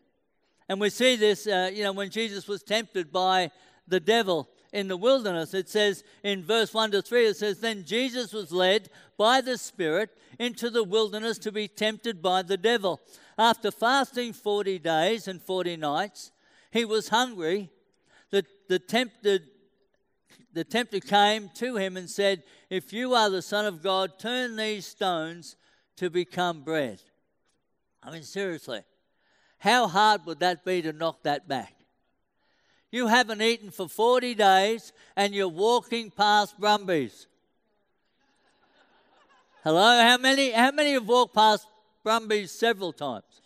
And 0.68 0.82
we 0.82 0.90
see 0.90 1.18
this, 1.18 1.46
uh, 1.46 1.70
you 1.72 1.84
know, 1.84 1.92
when 1.92 2.10
Jesus 2.10 2.48
was 2.48 2.64
tempted 2.64 3.12
by 3.12 3.52
the 3.88 4.00
devil 4.00 4.50
in 4.74 4.88
the 4.88 4.98
wilderness. 4.98 5.54
It 5.54 5.70
says 5.70 6.04
in 6.24 6.44
verse 6.44 6.74
1 6.74 6.92
to 6.92 7.02
3, 7.02 7.28
it 7.28 7.38
says, 7.38 7.60
Then 7.60 7.86
Jesus 7.86 8.34
was 8.34 8.52
led 8.52 8.90
by 9.18 9.40
the 9.40 9.58
Spirit 9.58 10.10
into 10.40 10.70
the 10.70 10.84
wilderness 10.84 11.38
to 11.40 11.52
be 11.52 11.68
tempted 11.68 12.22
by 12.22 12.42
the 12.42 12.58
devil. 12.58 13.00
After 13.38 13.72
fasting 13.72 14.34
40 14.34 14.80
days 14.80 15.28
and 15.28 15.42
40 15.42 15.78
nights, 15.78 16.32
he 16.72 16.84
was 16.84 17.10
hungry. 17.10 17.70
The, 18.32 18.44
the, 18.68 18.80
tempted, 18.80 19.44
the 20.52 20.64
tempter 20.64 21.00
came 21.00 21.50
to 21.56 21.78
him 21.78 21.96
and 21.96 22.10
said, 22.10 22.44
If 22.70 22.92
you 22.92 23.14
are 23.14 23.30
the 23.30 23.44
Son 23.44 23.66
of 23.66 23.84
God, 23.84 24.18
turn 24.18 24.56
these 24.56 24.88
stones 24.88 25.56
to 25.98 26.10
become 26.10 26.64
bread. 26.64 27.00
I 28.02 28.12
mean, 28.12 28.24
seriously, 28.24 28.82
how 29.60 29.88
hard 29.88 30.26
would 30.26 30.40
that 30.40 30.66
be 30.66 30.82
to 30.82 30.92
knock 30.92 31.24
that 31.24 31.48
back? 31.48 31.76
You 32.94 33.08
haven't 33.08 33.42
eaten 33.42 33.72
for 33.72 33.90
40 33.90 34.36
days 34.36 34.94
and 35.16 35.34
you're 35.34 35.48
walking 35.48 36.12
past 36.12 36.62
Brumby's. 36.62 37.26
Hello? 39.64 40.00
How 40.00 40.18
many, 40.20 40.52
how 40.52 40.70
many 40.70 40.92
have 40.92 41.08
walked 41.08 41.34
past 41.34 41.66
Brumby's 42.06 42.52
several 42.52 42.94
times? 42.94 43.42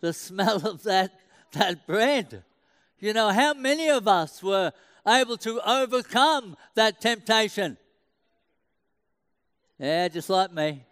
The 0.00 0.14
smell 0.14 0.66
of 0.66 0.82
that, 0.84 1.12
that 1.52 1.86
bread. 1.86 2.42
You 3.00 3.12
know, 3.12 3.28
how 3.28 3.52
many 3.52 3.90
of 3.90 4.08
us 4.08 4.42
were 4.42 4.72
able 5.06 5.36
to 5.36 5.60
overcome 5.70 6.56
that 6.74 7.02
temptation? 7.02 7.76
Yeah, 9.78 10.08
just 10.08 10.30
like 10.30 10.54
me. 10.54 10.86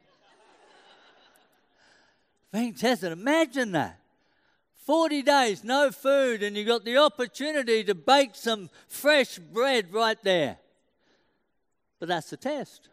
Being 2.53 2.75
tested, 2.75 3.13
imagine 3.13 3.73
that. 3.73 3.99
40 4.87 5.23
days, 5.23 5.65
no 5.65 5.91
food, 5.91 6.45
and 6.45 6.57
you 6.57 6.65
got 6.65 6.85
the 6.85 6.97
opportunity 6.97 7.83
to 7.83 7.93
bake 7.93 8.37
some 8.37 8.71
fresh 8.87 9.37
bread 9.37 9.93
right 9.93 10.17
there. 10.23 10.59
But 11.99 12.09
that's 12.09 12.31
the 12.31 12.37
test. 12.37 12.89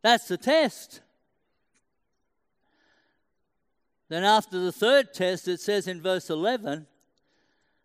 That's 0.00 0.26
the 0.26 0.38
test. 0.38 1.02
Then, 4.08 4.24
after 4.24 4.58
the 4.58 4.72
third 4.72 5.12
test, 5.12 5.48
it 5.48 5.60
says 5.60 5.86
in 5.86 6.00
verse 6.00 6.30
11 6.30 6.86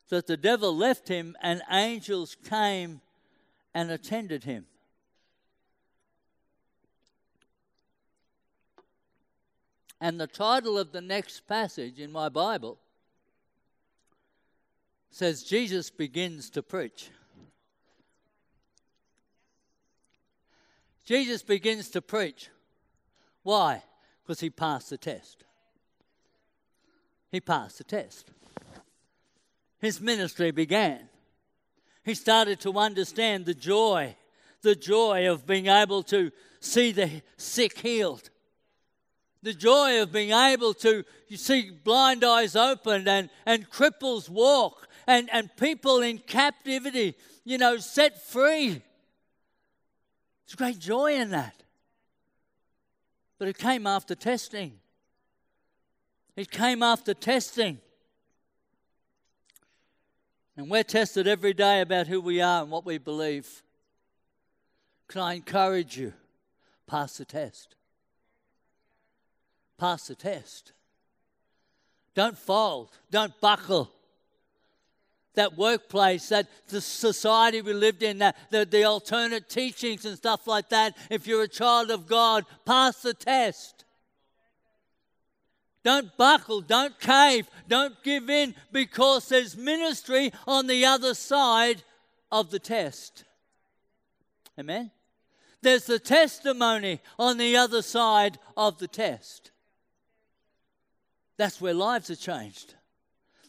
that 0.08 0.26
the 0.26 0.38
devil 0.38 0.74
left 0.74 1.10
him 1.10 1.36
and 1.42 1.62
angels 1.70 2.38
came 2.50 3.02
and 3.74 3.92
attended 3.92 4.46
him. 4.46 4.68
And 10.00 10.18
the 10.18 10.28
title 10.28 10.78
of 10.78 10.94
the 10.94 11.02
next 11.02 11.46
passage 11.46 12.00
in 12.00 12.10
my 12.14 12.30
Bible 12.30 12.80
says 15.16 15.44
Jesus 15.44 15.90
begins 15.90 16.50
to 16.50 16.62
preach. 16.62 17.10
Jesus 21.06 21.42
begins 21.42 21.90
to 21.92 22.02
preach. 22.02 22.50
Why? 23.42 23.82
Because 24.22 24.42
he 24.42 24.50
passed 24.50 24.90
the 24.90 24.98
test. 24.98 25.46
He 27.32 27.40
passed 27.40 27.78
the 27.78 27.86
test. 27.86 28.30
His 29.80 30.02
ministry 30.02 30.52
began. 30.52 31.08
He 32.04 32.14
started 32.14 32.60
to 32.60 32.78
understand 32.78 33.46
the 33.46 33.54
joy, 33.54 34.18
the 34.64 34.76
joy 34.76 35.32
of 35.32 35.48
being 35.48 35.68
able 35.68 36.04
to 36.04 36.30
see 36.60 36.92
the 36.92 37.22
sick 37.38 37.80
healed, 37.80 38.30
the 39.42 39.54
joy 39.54 40.02
of 40.02 40.12
being 40.12 40.32
able 40.32 40.74
to 40.74 41.06
see 41.34 41.70
blind 41.70 42.26
eyes 42.26 42.58
opened 42.58 43.08
and, 43.08 43.30
and 43.46 43.70
cripples 43.70 44.28
walk 44.28 44.85
and, 45.08 45.30
and 45.32 45.56
people 45.58 46.02
in 46.02 46.18
captivity, 46.20 47.16
you 47.44 47.58
know, 47.58 47.78
set 47.78 48.22
free. 48.26 48.82
There's 50.46 50.56
great 50.56 50.80
joy 50.80 51.16
in 51.16 51.32
that. 51.32 51.64
But 53.38 53.48
it 53.48 53.58
came 53.58 53.86
after 53.86 54.16
testing. 54.16 54.80
It 56.36 56.52
came 56.52 56.84
after 56.84 57.14
testing. 57.14 57.80
And 60.58 60.70
we're 60.70 60.84
tested 60.84 61.28
every 61.28 61.54
day 61.54 61.82
about 61.82 62.08
who 62.08 62.22
we 62.22 62.42
are 62.42 62.62
and 62.62 62.72
what 62.72 62.86
we 62.86 62.98
believe. 62.98 63.62
Can 65.08 65.22
I 65.22 65.34
encourage 65.34 65.98
you? 65.98 66.14
Pass 66.88 67.18
the 67.18 67.26
test. 67.26 67.76
Pass 69.78 70.08
the 70.08 70.16
test. 70.16 70.72
Don't 72.14 72.38
fold. 72.38 72.92
Don't 73.12 73.40
buckle. 73.42 73.92
That 75.36 75.58
workplace, 75.58 76.30
that 76.30 76.48
the 76.68 76.82
society 76.82 77.62
we 77.62 77.74
lived 77.74 78.04
in, 78.04 78.20
that 78.20 78.36
the, 78.52 78.66
the 78.66 78.84
alternate 78.84 79.50
teachings 79.50 80.06
and 80.06 80.18
stuff 80.18 80.48
like 80.48 80.70
that. 80.70 80.96
If 81.10 81.28
you're 81.28 81.44
a 81.44 81.48
child 81.48 81.92
of 81.92 82.08
God, 82.08 82.46
pass 82.66 83.02
the 83.02 83.14
test. 83.14 83.86
Don't 85.84 86.18
buckle, 86.18 86.62
don't 86.62 87.00
cave, 87.00 87.48
don't 87.68 88.02
give 88.04 88.28
in 88.30 88.56
because 88.72 89.30
there's 89.30 89.56
ministry 89.56 90.32
on 90.48 90.66
the 90.66 90.84
other 90.86 91.14
side 91.14 91.84
of 92.32 92.50
the 92.50 92.58
test. 92.58 93.24
Amen? 94.60 94.90
There's 95.62 95.86
the 95.86 96.00
testimony 96.00 97.02
on 97.20 97.38
the 97.38 97.58
other 97.58 97.82
side 97.82 98.40
of 98.58 98.80
the 98.80 98.88
test. 98.88 99.52
That's 101.38 101.60
where 101.60 101.74
lives 101.74 102.10
are 102.10 102.16
changed. 102.16 102.76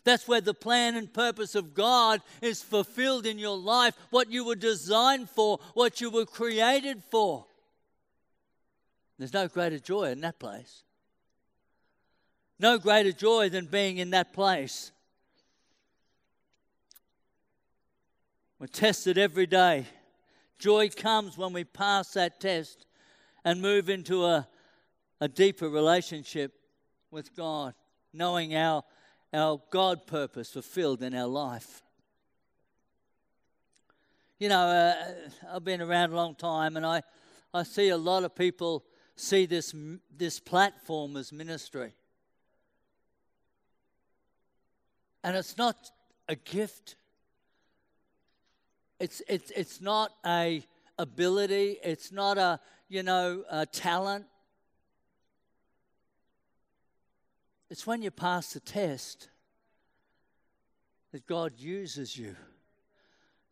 That's 0.07 0.29
where 0.29 0.41
the 0.41 0.55
plan 0.55 0.95
and 0.95 1.13
purpose 1.13 1.57
of 1.57 1.75
God 1.75 2.23
is 2.41 2.63
fulfilled 2.63 3.27
in 3.27 3.41
your 3.41 3.57
life, 3.59 3.97
what 4.11 4.31
you 4.31 4.45
were 4.45 4.55
designed 4.55 5.29
for, 5.29 5.59
what 5.75 6.01
you 6.01 6.11
were 6.11 6.25
created 6.25 7.03
for. 7.11 7.45
There's 9.19 9.33
no 9.33 9.49
greater 9.49 9.81
joy 9.81 10.13
in 10.13 10.21
that 10.21 10.39
place. 10.39 10.85
No 12.61 12.79
greater 12.79 13.11
joy 13.11 13.49
than 13.49 13.67
being 13.67 13.99
in 13.99 14.11
that 14.11 14.33
place. 14.33 14.93
We're 18.61 18.69
tested 18.69 19.19
every 19.19 19.47
day. 19.47 19.87
Joy 20.61 20.89
comes 20.91 21.37
when 21.37 21.53
we 21.53 21.65
pass 21.65 22.13
that 22.13 22.39
test 22.39 22.87
and 23.45 23.61
move 23.61 23.91
into 23.91 24.25
a, 24.25 24.47
a 25.21 25.27
deeper 25.27 25.69
relationship 25.69 26.53
with 27.11 27.35
God 27.35 27.75
knowing 28.17 28.57
our, 28.57 28.83
our 29.37 29.61
God 29.71 30.07
purpose 30.07 30.51
fulfilled 30.51 31.03
in 31.03 31.15
our 31.15 31.27
life. 31.27 31.83
You 34.39 34.49
know, 34.49 34.61
uh, 34.61 34.95
I've 35.55 35.65
been 35.65 35.81
around 35.81 36.13
a 36.13 36.17
long 36.17 36.35
time 36.35 36.77
and 36.77 36.85
I, 36.85 37.03
I 37.55 37.63
see 37.63 37.89
a 37.89 37.97
lot 37.97 38.25
of 38.25 38.35
people 38.35 38.85
see 39.15 39.47
this, 39.47 39.75
this 40.15 40.41
platform 40.41 41.17
as 41.17 41.33
ministry. 41.33 41.93
And 45.25 45.37
it's 45.37 45.57
not 45.57 45.91
a 46.29 46.37
gift. 46.37 46.97
It's, 49.01 49.23
it's, 49.29 49.51
it's 49.51 49.81
not 49.81 50.13
a 50.25 50.63
ability. 50.99 51.79
It's 51.83 52.13
not 52.13 52.39
a, 52.39 52.61
you 52.89 53.03
know, 53.03 53.45
a 53.51 53.67
talent. 53.67 54.27
It's 57.69 57.87
when 57.87 58.03
you 58.03 58.11
pass 58.11 58.53
the 58.53 58.61
test 58.61 59.29
that 61.13 61.27
God 61.27 61.55
uses 61.59 62.17
you 62.17 62.37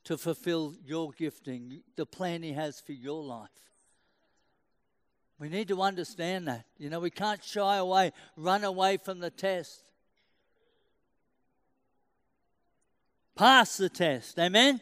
to 0.05 0.17
fulfill 0.17 0.75
your 0.85 1.11
gifting, 1.13 1.83
the 1.97 2.07
plan 2.07 2.43
He 2.43 2.53
has 2.53 2.81
for 2.81 2.93
your 2.93 3.23
life. 3.23 3.49
We 5.39 5.49
need 5.49 5.69
to 5.69 5.83
understand 5.83 6.47
that. 6.47 6.65
You 6.79 6.91
know, 6.91 7.01
we 7.01 7.11
can't 7.11 7.43
shy 7.43 7.77
away, 7.77 8.13
run 8.37 8.63
away 8.63 8.99
from 8.99 9.19
the 9.19 9.31
test. 9.31 9.81
Pass 13.35 13.77
the 13.79 13.89
test. 13.89 14.39
Amen? 14.39 14.81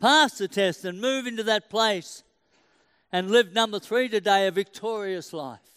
Pass 0.00 0.38
the 0.38 0.48
test 0.48 0.84
and 0.84 1.00
move 1.00 1.28
into 1.28 1.44
that 1.44 1.70
place 1.70 2.24
and 3.12 3.30
live, 3.30 3.52
number 3.52 3.78
three 3.78 4.08
today, 4.08 4.48
a 4.48 4.50
victorious 4.50 5.32
life 5.32 5.71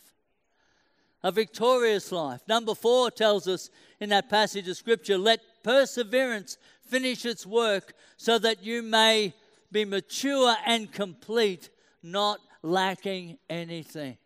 a 1.26 1.32
victorious 1.32 2.12
life. 2.12 2.42
Number 2.48 2.76
four 2.76 3.10
tells 3.10 3.48
us 3.48 3.72
in 4.00 4.10
that 4.10 4.30
passage 4.30 4.68
of 4.68 4.78
Scripture 4.78 5.18
let 5.18 5.42
perseverance 5.64 6.60
finish 6.88 7.26
its 7.26 7.48
work 7.48 7.96
so 8.16 8.38
that 8.38 8.64
you 8.64 8.84
may 8.84 9.34
be 9.72 9.86
mature 9.86 10.56
and 10.68 10.92
complete, 10.92 11.72
not 12.04 12.40
lacking 12.62 13.40
anything. 13.50 14.18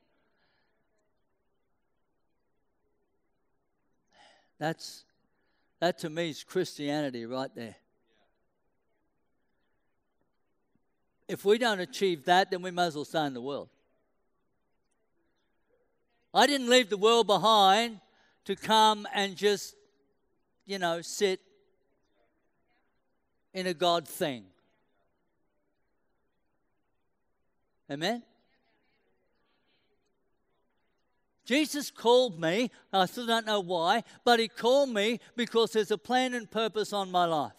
That's 4.59 5.05
that 5.79 5.99
to 5.99 6.09
me 6.09 6.31
is 6.31 6.43
Christianity 6.43 7.25
right 7.25 7.49
there. 7.55 7.77
If 11.29 11.45
we 11.45 11.59
don't 11.59 11.79
achieve 11.79 12.25
that, 12.25 12.51
then 12.51 12.61
we 12.61 12.71
might 12.71 12.87
as 12.87 12.95
well 12.95 13.05
stay 13.05 13.25
in 13.25 13.33
the 13.33 13.39
world. 13.41 13.69
I 16.33 16.45
didn't 16.47 16.69
leave 16.69 16.89
the 16.89 16.97
world 16.97 17.27
behind 17.27 17.99
to 18.45 18.55
come 18.55 19.07
and 19.13 19.35
just, 19.35 19.75
you 20.65 20.79
know, 20.79 21.01
sit 21.01 21.39
in 23.53 23.67
a 23.67 23.73
God 23.73 24.07
thing. 24.07 24.45
Amen? 27.91 28.23
Jesus 31.45 31.89
called 31.89 32.39
me, 32.39 32.69
I 32.93 33.07
still 33.07 33.25
don't 33.25 33.47
know 33.47 33.59
why, 33.59 34.03
but 34.23 34.39
He 34.39 34.47
called 34.47 34.89
me 34.89 35.19
because 35.35 35.71
there's 35.71 35.89
a 35.89 35.97
plan 35.97 36.35
and 36.35 36.49
purpose 36.49 36.93
on 36.93 37.09
my 37.09 37.25
life. 37.25 37.53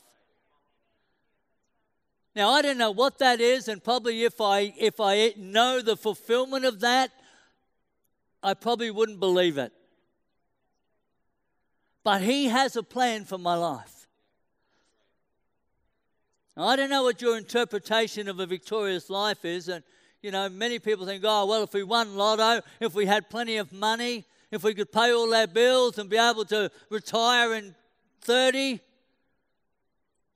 Now 2.37 2.50
I 2.50 2.62
don't 2.62 2.78
know 2.78 2.92
what 2.92 3.18
that 3.18 3.40
is, 3.40 3.66
and 3.66 3.83
probably 3.83 4.22
if 4.22 4.40
I 4.40 4.72
if 4.78 5.00
I 5.00 5.35
know 5.37 5.83
the 5.83 5.96
fulfillment 5.96 6.64
of 6.64 6.78
that, 6.80 7.11
I 8.42 8.55
probably 8.55 8.90
wouldn't 8.90 9.20
believe 9.20 9.59
it. 9.59 9.72
But 12.03 12.22
He 12.22 12.46
has 12.46 12.76
a 12.76 12.83
plan 12.83 13.24
for 13.24 13.38
my 13.38 13.57
life. 13.57 14.09
I 16.57 16.76
don't 16.76 16.90
know 16.90 17.05
what 17.05 17.22
your 17.22 17.38
interpretation 17.38 18.29
of 18.29 18.38
a 18.38 18.46
victorious 18.46 19.09
life 19.09 19.44
is, 19.44 19.68
and 19.68 19.83
you 20.22 20.31
know, 20.31 20.48
many 20.48 20.79
people 20.79 21.07
think, 21.07 21.24
oh, 21.26 21.46
well, 21.46 21.62
if 21.62 21.72
we 21.72 21.83
won 21.83 22.16
lotto, 22.16 22.61
if 22.81 22.94
we 22.94 23.07
had 23.07 23.31
plenty 23.31 23.57
of 23.57 23.72
money, 23.72 24.26
if 24.50 24.62
we 24.62 24.74
could 24.74 24.92
pay 24.92 25.12
all 25.12 25.33
our 25.35 25.46
bills 25.46 25.98
and 25.98 26.11
be 26.11 26.18
able 26.18 26.44
to 26.46 26.70
retire 26.90 27.55
in 27.55 27.74
30, 28.22 28.81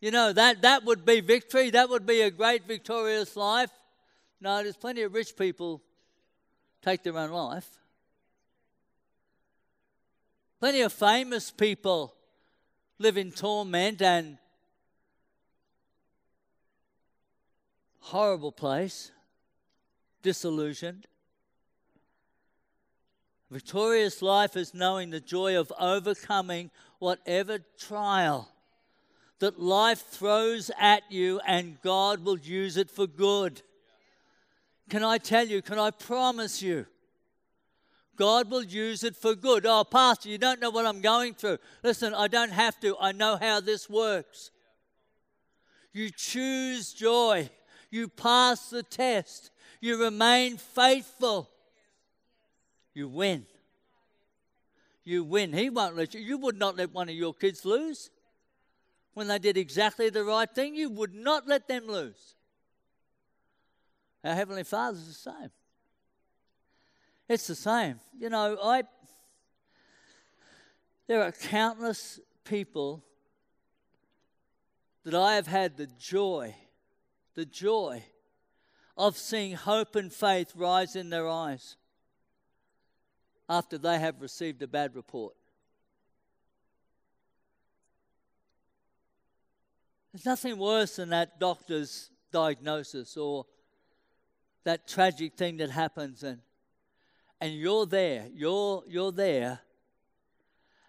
you 0.01 0.11
know, 0.11 0.33
that, 0.33 0.63
that 0.63 0.85
would 0.85 1.05
be 1.05 1.21
victory. 1.21 1.71
That 1.71 1.91
would 1.91 2.07
be 2.07 2.23
a 2.23 2.31
great 2.31 2.67
victorious 2.67 3.37
life. 3.37 3.71
No, 4.41 4.63
there's 4.63 4.77
plenty 4.77 5.03
of 5.03 5.15
rich 5.15 5.37
people 5.37 5.83
take 6.83 7.03
their 7.03 7.17
own 7.17 7.31
life. 7.31 7.69
Plenty 10.65 10.81
of 10.81 10.95
famous 10.95 11.51
people 11.51 12.15
live 12.99 13.19
in 13.19 13.33
torment 13.33 14.01
and 14.01 14.39
horrible 18.01 18.51
place, 18.51 19.11
disillusioned. 20.23 21.07
Victorious 23.51 24.23
life 24.23 24.57
is 24.57 24.73
knowing 24.73 25.11
the 25.11 25.21
joy 25.21 25.55
of 25.55 25.71
overcoming 25.79 26.71
whatever 26.99 27.59
trial 27.79 28.49
that 29.41 29.61
life 29.61 30.07
throws 30.07 30.71
at 30.81 31.03
you, 31.11 31.43
and 31.47 31.77
God 31.83 32.25
will 32.25 32.39
use 32.39 32.79
it 32.79 32.91
for 32.91 33.07
good. 33.07 33.61
Can 34.89 35.05
I 35.05 35.19
tell 35.19 35.47
you, 35.47 35.61
can 35.61 35.79
I 35.79 35.91
promise 35.91 36.63
you 36.63 36.87
God 38.17 38.51
will 38.51 38.65
use 38.65 39.05
it 39.05 39.17
for 39.17 39.35
good. 39.35 39.67
Oh, 39.67 39.85
Pastor, 39.85 40.29
you 40.29 40.39
don't 40.39 40.61
know 40.61 40.71
what 40.71 40.87
I'm 40.87 41.01
going 41.01 41.35
through. 41.35 41.59
Listen, 41.83 42.15
I 42.15 42.29
don't 42.29 42.53
have 42.53 42.79
to. 42.81 42.97
I 43.01 43.13
know 43.13 43.37
how 43.37 43.61
this 43.61 43.89
works. 43.89 44.51
You 45.93 46.11
choose 46.11 46.93
joy, 46.93 47.49
you 47.91 48.09
pass 48.09 48.71
the 48.71 48.83
test, 48.83 49.51
you 49.81 50.01
remain 50.03 50.57
faithful, 50.57 51.49
you 52.95 53.09
win. 53.09 53.47
You 55.05 55.23
win. 55.23 55.53
He 55.53 55.69
won't 55.69 55.97
let 55.97 56.15
you. 56.15 56.21
You 56.21 56.39
would 56.39 56.59
not 56.59 56.77
let 56.77 56.93
one 56.93 57.09
of 57.09 57.15
your 57.15 57.35
kids 57.35 57.65
lose 57.65 58.11
when 59.13 59.29
they 59.29 59.39
did 59.39 59.59
exactly 59.59 60.09
the 60.09 60.25
right 60.25 60.51
thing. 60.51 60.75
You 60.75 60.89
would 60.91 61.15
not 61.15 61.47
let 61.47 61.69
them 61.69 61.87
lose. 61.87 62.35
Our 64.25 64.35
Heavenly 64.35 64.65
Father's 64.65 65.07
the 65.07 65.13
same. 65.13 65.51
It's 67.29 67.47
the 67.47 67.55
same. 67.55 68.01
You 68.19 68.31
know, 68.31 68.59
I 68.63 68.83
there 71.07 71.23
are 71.23 71.33
countless 71.33 72.19
people 72.45 73.05
that 75.05 75.15
I 75.15 75.35
have 75.35 75.47
had 75.47 75.77
the 75.77 75.87
joy, 75.87 76.55
the 77.35 77.45
joy 77.45 78.05
of 78.97 79.19
seeing 79.19 79.55
hope 79.55 79.97
and 79.97 80.13
faith 80.13 80.53
rise 80.55 80.97
in 80.97 81.11
their 81.11 81.29
eyes 81.29 81.77
after 83.49 83.77
they 83.77 83.99
have 83.99 84.23
received 84.23 84.63
a 84.63 84.67
bad 84.67 84.95
report. 84.95 85.35
There's 90.13 90.25
nothing 90.25 90.59
worse 90.59 90.97
than 90.97 91.11
that 91.11 91.39
doctor's 91.39 92.09
diagnosis 92.33 93.17
or 93.17 93.45
that 94.63 94.89
tragic 94.89 95.35
thing 95.35 95.59
that 95.59 95.71
happens 95.71 96.23
and 96.23 96.41
and 97.41 97.55
you're 97.55 97.87
there, 97.87 98.29
you're 98.33 98.83
you're 98.87 99.13
there 99.13 99.61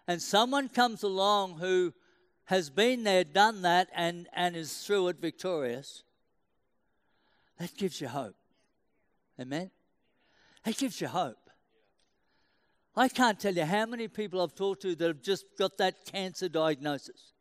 and 0.08 0.22
someone 0.22 0.68
comes 0.68 1.02
along 1.02 1.58
who 1.58 1.92
has 2.44 2.70
been 2.70 3.02
there, 3.02 3.24
done 3.24 3.62
that, 3.62 3.88
and, 3.94 4.28
and 4.32 4.54
is 4.54 4.84
through 4.84 5.08
it 5.08 5.20
victorious, 5.20 6.04
that 7.58 7.76
gives 7.76 8.00
you 8.00 8.08
hope. 8.08 8.36
Amen? 9.40 9.70
That 10.64 10.76
gives 10.76 11.00
you 11.00 11.08
hope. 11.08 11.50
I 12.94 13.08
can't 13.08 13.38
tell 13.38 13.54
you 13.54 13.64
how 13.64 13.84
many 13.84 14.08
people 14.08 14.40
I've 14.40 14.54
talked 14.54 14.82
to 14.82 14.94
that 14.94 15.06
have 15.06 15.22
just 15.22 15.44
got 15.58 15.76
that 15.78 16.06
cancer 16.06 16.48
diagnosis. 16.48 17.32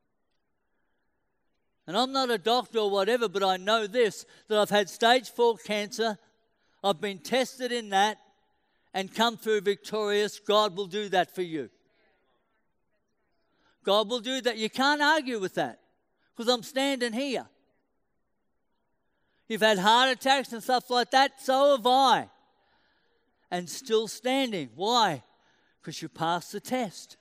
And 1.88 1.96
I'm 1.96 2.12
not 2.12 2.32
a 2.32 2.38
doctor 2.38 2.80
or 2.80 2.90
whatever, 2.90 3.30
but 3.30 3.44
I 3.44 3.58
know 3.58 3.86
this 3.86 4.26
that 4.48 4.58
I've 4.58 4.72
had 4.72 4.90
stage 4.90 5.30
four 5.30 5.56
cancer. 5.58 6.18
I've 6.84 7.00
been 7.00 7.20
tested 7.20 7.72
in 7.72 7.90
that 7.90 8.18
and 8.96 9.14
come 9.14 9.36
through 9.36 9.60
victorious. 9.60 10.40
God 10.40 10.76
will 10.78 10.88
do 10.88 11.10
that 11.10 11.36
for 11.36 11.42
you. 11.42 11.70
God 13.84 14.10
will 14.10 14.22
do 14.22 14.40
that. 14.42 14.58
You 14.58 14.70
can't 14.70 15.02
argue 15.02 15.38
with 15.38 15.56
that 15.56 15.82
because 16.36 16.52
I'm 16.52 16.64
standing 16.64 17.14
here. 17.14 17.46
You've 19.48 19.62
had 19.62 19.78
heart 19.78 20.10
attacks 20.10 20.54
and 20.54 20.64
stuff 20.64 20.90
like 20.90 21.12
that, 21.12 21.40
so 21.42 21.76
have 21.76 21.86
I. 21.86 22.30
And 23.52 23.70
still 23.70 24.08
standing. 24.08 24.70
Why? 24.76 25.22
Because 25.80 26.02
you 26.02 26.10
passed 26.10 26.54
the 26.54 26.60
test. 26.60 27.18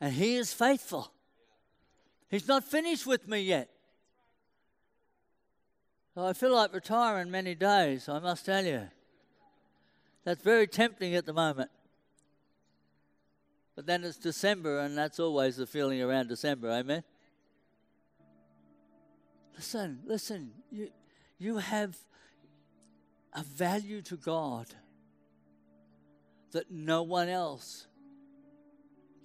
And 0.00 0.14
He 0.14 0.36
is 0.36 0.54
faithful. 0.54 1.12
He's 2.30 2.48
not 2.48 2.64
finished 2.64 3.06
with 3.06 3.28
me 3.28 3.40
yet. 3.40 3.68
I 6.16 6.32
feel 6.32 6.54
like 6.54 6.72
retiring 6.72 7.30
many 7.30 7.54
days, 7.54 8.08
I 8.08 8.20
must 8.20 8.46
tell 8.46 8.64
you. 8.64 8.88
That's 10.24 10.42
very 10.42 10.66
tempting 10.66 11.14
at 11.14 11.26
the 11.26 11.32
moment. 11.32 11.70
But 13.74 13.86
then 13.86 14.04
it's 14.04 14.18
December, 14.18 14.80
and 14.80 14.96
that's 14.96 15.18
always 15.18 15.56
the 15.56 15.66
feeling 15.66 16.02
around 16.02 16.28
December, 16.28 16.70
amen? 16.70 17.02
Listen, 19.56 20.00
listen, 20.04 20.52
you, 20.70 20.90
you 21.38 21.58
have 21.58 21.96
a 23.32 23.42
value 23.42 24.02
to 24.02 24.16
God 24.16 24.66
that 26.52 26.70
no 26.70 27.02
one 27.02 27.28
else 27.28 27.86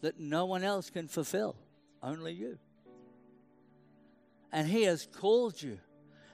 that 0.01 0.19
no 0.19 0.45
one 0.45 0.63
else 0.63 0.89
can 0.89 1.07
fulfill 1.07 1.55
only 2.01 2.31
you 2.31 2.57
and 4.51 4.67
he 4.67 4.83
has 4.83 5.07
called 5.11 5.61
you 5.61 5.79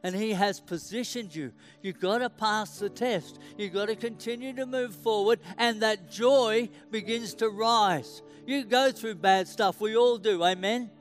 and 0.04 0.14
He 0.16 0.34
has 0.34 0.60
positioned 0.60 1.34
you. 1.34 1.54
You've 1.82 2.00
got 2.00 2.20
to 2.20 2.30
pass 2.30 2.78
the 2.78 2.90
test. 2.90 3.40
You've 3.58 3.74
got 3.74 3.88
to 3.88 3.96
continue 3.96 4.54
to 4.54 4.66
move 4.66 4.94
forward, 4.94 5.40
and 5.58 5.82
that 5.82 6.12
joy 6.12 6.70
begins 6.92 7.34
to 7.36 7.50
rise. 7.50 8.22
You 8.46 8.66
go 8.66 8.92
through 8.92 9.16
bad 9.16 9.48
stuff, 9.48 9.80
we 9.80 9.96
all 9.96 10.18
do, 10.18 10.44
amen? 10.44 10.92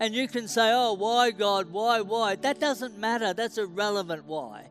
And 0.00 0.14
you 0.14 0.26
can 0.26 0.48
say, 0.48 0.72
Oh, 0.72 0.94
why, 0.94 1.30
God? 1.30 1.70
Why, 1.70 2.00
why? 2.00 2.34
That 2.36 2.58
doesn't 2.58 2.98
matter. 2.98 3.32
That's 3.34 3.58
irrelevant 3.58 4.24
why. 4.24 4.66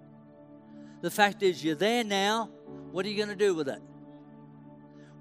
The 1.01 1.11
fact 1.11 1.43
is, 1.43 1.63
you're 1.63 1.75
there 1.75 2.03
now. 2.03 2.49
What 2.91 3.05
are 3.05 3.09
you 3.09 3.15
going 3.15 3.29
to 3.29 3.35
do 3.35 3.53
with 3.53 3.69
it? 3.69 3.81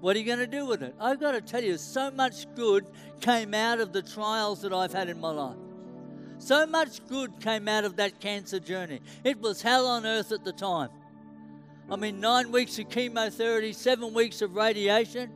What 0.01 0.15
are 0.15 0.19
you 0.19 0.25
going 0.25 0.39
to 0.39 0.47
do 0.47 0.65
with 0.65 0.81
it? 0.81 0.95
I've 0.99 1.19
got 1.19 1.33
to 1.33 1.41
tell 1.41 1.63
you, 1.63 1.77
so 1.77 2.09
much 2.09 2.53
good 2.55 2.87
came 3.21 3.53
out 3.53 3.79
of 3.79 3.93
the 3.93 4.01
trials 4.01 4.61
that 4.61 4.73
I've 4.73 4.93
had 4.93 5.09
in 5.09 5.19
my 5.19 5.29
life. 5.29 5.57
So 6.39 6.65
much 6.65 7.05
good 7.07 7.39
came 7.41 7.67
out 7.67 7.83
of 7.83 7.97
that 7.97 8.19
cancer 8.19 8.59
journey. 8.59 9.01
It 9.23 9.39
was 9.41 9.61
hell 9.61 9.85
on 9.85 10.05
earth 10.05 10.31
at 10.31 10.45
the 10.45 10.53
time. 10.53 10.89
I 11.91 11.97
mean, 11.97 12.19
nine 12.19 12.51
weeks 12.51 12.79
of 12.79 12.89
chemotherapy, 12.89 13.73
seven 13.73 14.13
weeks 14.13 14.41
of 14.41 14.55
radiation, 14.55 15.31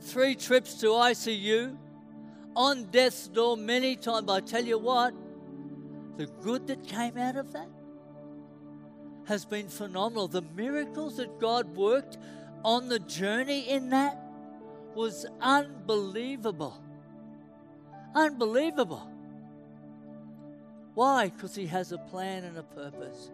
three 0.00 0.34
trips 0.34 0.74
to 0.80 0.86
ICU, 0.86 1.76
on 2.56 2.84
death's 2.84 3.28
door 3.28 3.56
many 3.56 3.96
times. 3.96 4.30
I 4.30 4.40
tell 4.40 4.64
you 4.64 4.78
what, 4.78 5.14
the 6.16 6.26
good 6.42 6.66
that 6.66 6.86
came 6.86 7.16
out 7.16 7.36
of 7.36 7.52
that 7.52 7.68
has 9.26 9.44
been 9.44 9.68
phenomenal. 9.68 10.26
The 10.28 10.42
miracles 10.56 11.16
that 11.18 11.38
God 11.38 11.76
worked 11.76 12.18
on 12.64 12.88
the 12.88 12.98
journey 12.98 13.68
in 13.68 13.90
that 13.90 14.20
was 14.94 15.26
unbelievable. 15.40 16.83
Unbelievable. 18.14 19.08
Why? 20.94 21.28
Because 21.28 21.54
He 21.54 21.66
has 21.66 21.92
a 21.92 21.98
plan 21.98 22.44
and 22.44 22.56
a 22.56 22.62
purpose. 22.62 23.30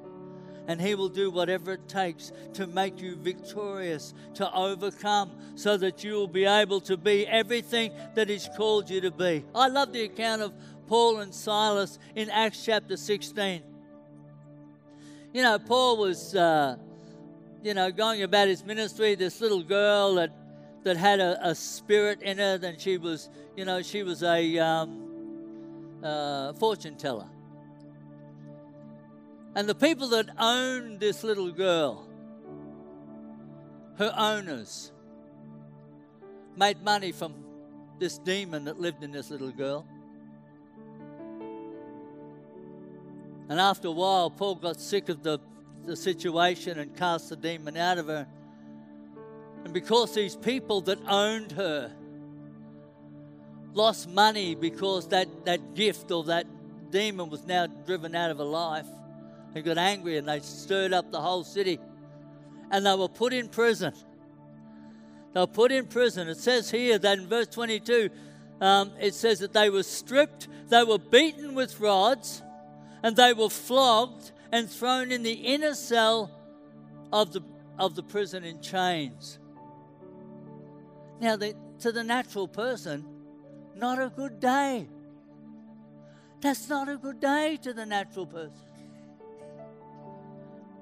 And 0.66 0.80
He 0.80 0.94
will 0.94 1.08
do 1.08 1.30
whatever 1.30 1.72
it 1.72 1.88
takes 1.88 2.32
to 2.54 2.66
make 2.66 3.00
you 3.00 3.16
victorious, 3.16 4.14
to 4.34 4.52
overcome, 4.54 5.32
so 5.56 5.76
that 5.76 6.02
you 6.04 6.14
will 6.14 6.28
be 6.28 6.44
able 6.44 6.80
to 6.82 6.96
be 6.96 7.26
everything 7.26 7.92
that 8.14 8.28
He's 8.28 8.48
called 8.56 8.88
you 8.88 9.00
to 9.02 9.10
be. 9.10 9.44
I 9.54 9.68
love 9.68 9.92
the 9.92 10.04
account 10.04 10.42
of 10.42 10.52
Paul 10.86 11.20
and 11.20 11.34
Silas 11.34 11.98
in 12.14 12.30
Acts 12.30 12.64
chapter 12.64 12.96
16. 12.96 13.62
You 15.32 15.42
know, 15.42 15.58
Paul 15.60 15.98
was, 15.98 16.34
uh, 16.34 16.76
you 17.62 17.74
know, 17.74 17.92
going 17.92 18.24
about 18.24 18.48
his 18.48 18.64
ministry. 18.64 19.14
This 19.14 19.40
little 19.40 19.62
girl 19.62 20.16
that 20.16 20.39
that 20.82 20.96
had 20.96 21.20
a, 21.20 21.48
a 21.48 21.54
spirit 21.54 22.22
in 22.22 22.38
her, 22.38 22.58
and 22.62 22.80
she 22.80 22.96
was, 22.96 23.28
you 23.56 23.64
know, 23.64 23.82
she 23.82 24.02
was 24.02 24.22
a 24.22 24.58
um, 24.58 26.00
uh, 26.02 26.52
fortune 26.54 26.96
teller. 26.96 27.28
And 29.54 29.68
the 29.68 29.74
people 29.74 30.08
that 30.10 30.28
owned 30.38 31.00
this 31.00 31.24
little 31.24 31.50
girl, 31.50 32.08
her 33.98 34.14
owners, 34.16 34.92
made 36.56 36.82
money 36.82 37.12
from 37.12 37.34
this 37.98 38.18
demon 38.18 38.64
that 38.64 38.80
lived 38.80 39.02
in 39.02 39.10
this 39.10 39.30
little 39.30 39.50
girl. 39.50 39.86
And 43.48 43.58
after 43.58 43.88
a 43.88 43.92
while, 43.92 44.30
Paul 44.30 44.54
got 44.54 44.80
sick 44.80 45.08
of 45.08 45.22
the, 45.22 45.40
the 45.84 45.96
situation 45.96 46.78
and 46.78 46.96
cast 46.96 47.28
the 47.30 47.36
demon 47.36 47.76
out 47.76 47.98
of 47.98 48.06
her. 48.06 48.26
And 49.64 49.72
because 49.72 50.14
these 50.14 50.36
people 50.36 50.80
that 50.82 50.98
owned 51.06 51.52
her 51.52 51.92
lost 53.72 54.08
money 54.08 54.54
because 54.54 55.08
that, 55.08 55.44
that 55.44 55.74
gift 55.74 56.10
or 56.10 56.24
that 56.24 56.46
demon 56.90 57.30
was 57.30 57.46
now 57.46 57.66
driven 57.66 58.14
out 58.14 58.30
of 58.30 58.38
her 58.38 58.44
life, 58.44 58.86
they 59.54 59.62
got 59.62 59.78
angry 59.78 60.16
and 60.16 60.28
they 60.28 60.40
stirred 60.40 60.92
up 60.92 61.10
the 61.10 61.20
whole 61.20 61.44
city. 61.44 61.78
And 62.70 62.86
they 62.86 62.94
were 62.94 63.08
put 63.08 63.32
in 63.32 63.48
prison. 63.48 63.92
They 65.34 65.40
were 65.40 65.46
put 65.46 65.72
in 65.72 65.86
prison. 65.86 66.28
It 66.28 66.38
says 66.38 66.70
here 66.70 66.98
that 66.98 67.18
in 67.18 67.26
verse 67.26 67.48
22, 67.48 68.10
um, 68.60 68.92
it 69.00 69.14
says 69.14 69.40
that 69.40 69.52
they 69.52 69.70
were 69.70 69.82
stripped, 69.82 70.48
they 70.68 70.84
were 70.84 70.98
beaten 70.98 71.54
with 71.54 71.80
rods, 71.80 72.42
and 73.02 73.16
they 73.16 73.32
were 73.32 73.50
flogged 73.50 74.32
and 74.52 74.68
thrown 74.68 75.10
in 75.10 75.22
the 75.22 75.32
inner 75.32 75.74
cell 75.74 76.30
of 77.12 77.32
the, 77.32 77.42
of 77.78 77.94
the 77.94 78.02
prison 78.02 78.44
in 78.44 78.60
chains. 78.60 79.39
Now, 81.20 81.36
the, 81.36 81.54
to 81.80 81.92
the 81.92 82.02
natural 82.02 82.48
person, 82.48 83.04
not 83.76 84.00
a 84.00 84.08
good 84.08 84.40
day. 84.40 84.88
That's 86.40 86.68
not 86.68 86.88
a 86.88 86.96
good 86.96 87.20
day 87.20 87.58
to 87.62 87.72
the 87.74 87.84
natural 87.84 88.26
person. 88.26 88.66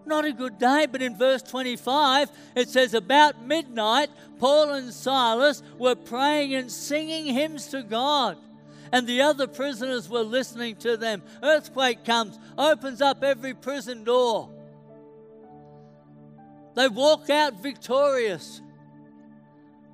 Not 0.07 0.25
a 0.25 0.33
good 0.33 0.59
day, 0.59 0.87
but 0.91 1.03
in 1.03 1.19
verse 1.19 1.43
25, 1.43 2.31
it 2.55 2.69
says, 2.69 2.95
About 2.95 3.45
midnight, 3.45 4.09
Paul 4.39 4.71
and 4.71 4.93
Silas 4.93 5.63
were 5.77 5.97
praying 5.97 6.55
and 6.55 6.71
singing 6.71 7.27
hymns 7.27 7.67
to 7.69 7.83
God. 7.83 8.39
and 8.91 9.07
the 9.07 9.21
other 9.21 9.47
prisoners 9.47 10.09
were 10.09 10.23
listening 10.23 10.75
to 10.77 10.97
them. 10.97 11.23
Earthquake 11.43 12.07
comes, 12.07 12.39
opens 12.57 13.03
up 13.03 13.23
every 13.23 13.53
prison 13.53 14.03
door. 14.03 14.49
They 16.75 16.89
walk 16.89 17.29
out 17.29 17.63
victorious. 17.63 18.63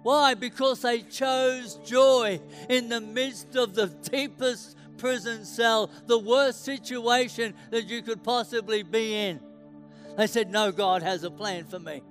Why? 0.04 0.34
Because 0.34 0.82
they 0.82 1.00
chose 1.00 1.76
joy 1.76 2.38
in 2.68 2.90
the 2.90 3.00
midst 3.00 3.56
of 3.56 3.74
the 3.74 3.86
deepest 3.86 4.76
prison 4.98 5.46
cell, 5.46 5.90
the 6.06 6.18
worst 6.18 6.62
situation 6.62 7.54
that 7.70 7.88
you 7.88 8.02
could 8.02 8.22
possibly 8.22 8.82
be 8.82 9.14
in. 9.14 9.40
They 10.18 10.26
said, 10.26 10.50
No, 10.50 10.72
God 10.72 11.02
has 11.02 11.24
a 11.24 11.30
plan 11.30 11.64
for 11.64 11.78
me. 11.78 12.02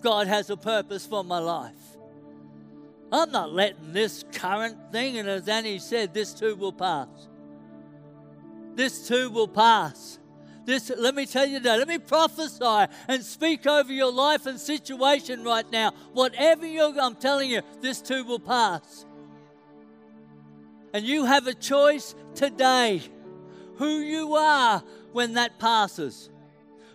God 0.00 0.28
has 0.28 0.48
a 0.48 0.56
purpose 0.56 1.04
for 1.04 1.24
my 1.24 1.40
life. 1.40 1.74
I'm 3.10 3.32
not 3.32 3.52
letting 3.52 3.92
this 3.92 4.24
current 4.32 4.92
thing, 4.92 5.18
and 5.18 5.28
as 5.28 5.42
Danny 5.42 5.80
said, 5.80 6.14
this 6.14 6.32
too 6.32 6.54
will 6.54 6.72
pass. 6.72 7.08
This 8.76 9.08
too 9.08 9.28
will 9.30 9.48
pass. 9.48 10.20
This, 10.66 10.90
let 10.98 11.14
me 11.14 11.26
tell 11.26 11.46
you 11.46 11.60
that. 11.60 11.78
Let 11.78 11.86
me 11.86 11.98
prophesy 11.98 12.92
and 13.06 13.24
speak 13.24 13.66
over 13.68 13.92
your 13.92 14.12
life 14.12 14.46
and 14.46 14.60
situation 14.60 15.44
right 15.44 15.70
now. 15.70 15.92
Whatever 16.12 16.66
you're, 16.66 16.92
I'm 17.00 17.14
telling 17.14 17.50
you, 17.50 17.62
this 17.80 18.02
too 18.02 18.24
will 18.24 18.40
pass. 18.40 19.06
And 20.92 21.06
you 21.06 21.24
have 21.24 21.46
a 21.46 21.54
choice 21.54 22.16
today 22.34 23.00
who 23.76 24.00
you 24.00 24.34
are 24.34 24.82
when 25.12 25.34
that 25.34 25.60
passes. 25.60 26.30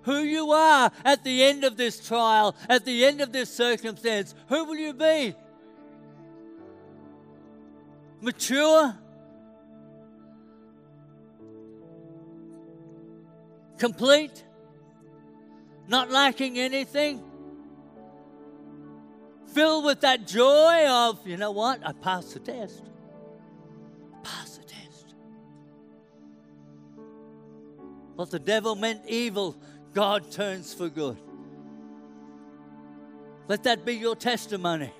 Who 0.03 0.17
you 0.17 0.51
are 0.51 0.91
at 1.05 1.23
the 1.23 1.43
end 1.43 1.63
of 1.63 1.77
this 1.77 2.05
trial, 2.05 2.55
at 2.67 2.84
the 2.84 3.05
end 3.05 3.21
of 3.21 3.31
this 3.31 3.55
circumstance. 3.55 4.36
Who 4.49 4.65
will 4.65 4.75
you 4.75 4.93
be? 4.93 5.34
Mature? 8.19 8.97
Complete, 13.81 14.43
not 15.87 16.11
lacking 16.11 16.59
anything, 16.59 17.19
filled 19.55 19.83
with 19.85 20.01
that 20.01 20.27
joy 20.27 20.87
of, 20.87 21.25
you 21.25 21.35
know 21.35 21.49
what, 21.49 21.79
I 21.83 21.91
passed 21.93 22.35
the 22.35 22.39
test. 22.41 22.83
Passed 24.21 24.61
the 24.61 24.67
test. 24.67 25.15
What 28.15 28.29
the 28.29 28.37
devil 28.37 28.75
meant 28.75 29.01
evil, 29.07 29.57
God 29.95 30.31
turns 30.31 30.75
for 30.75 30.87
good. 30.87 31.17
Let 33.47 33.63
that 33.63 33.83
be 33.83 33.95
your 33.95 34.15
testimony. 34.15 34.93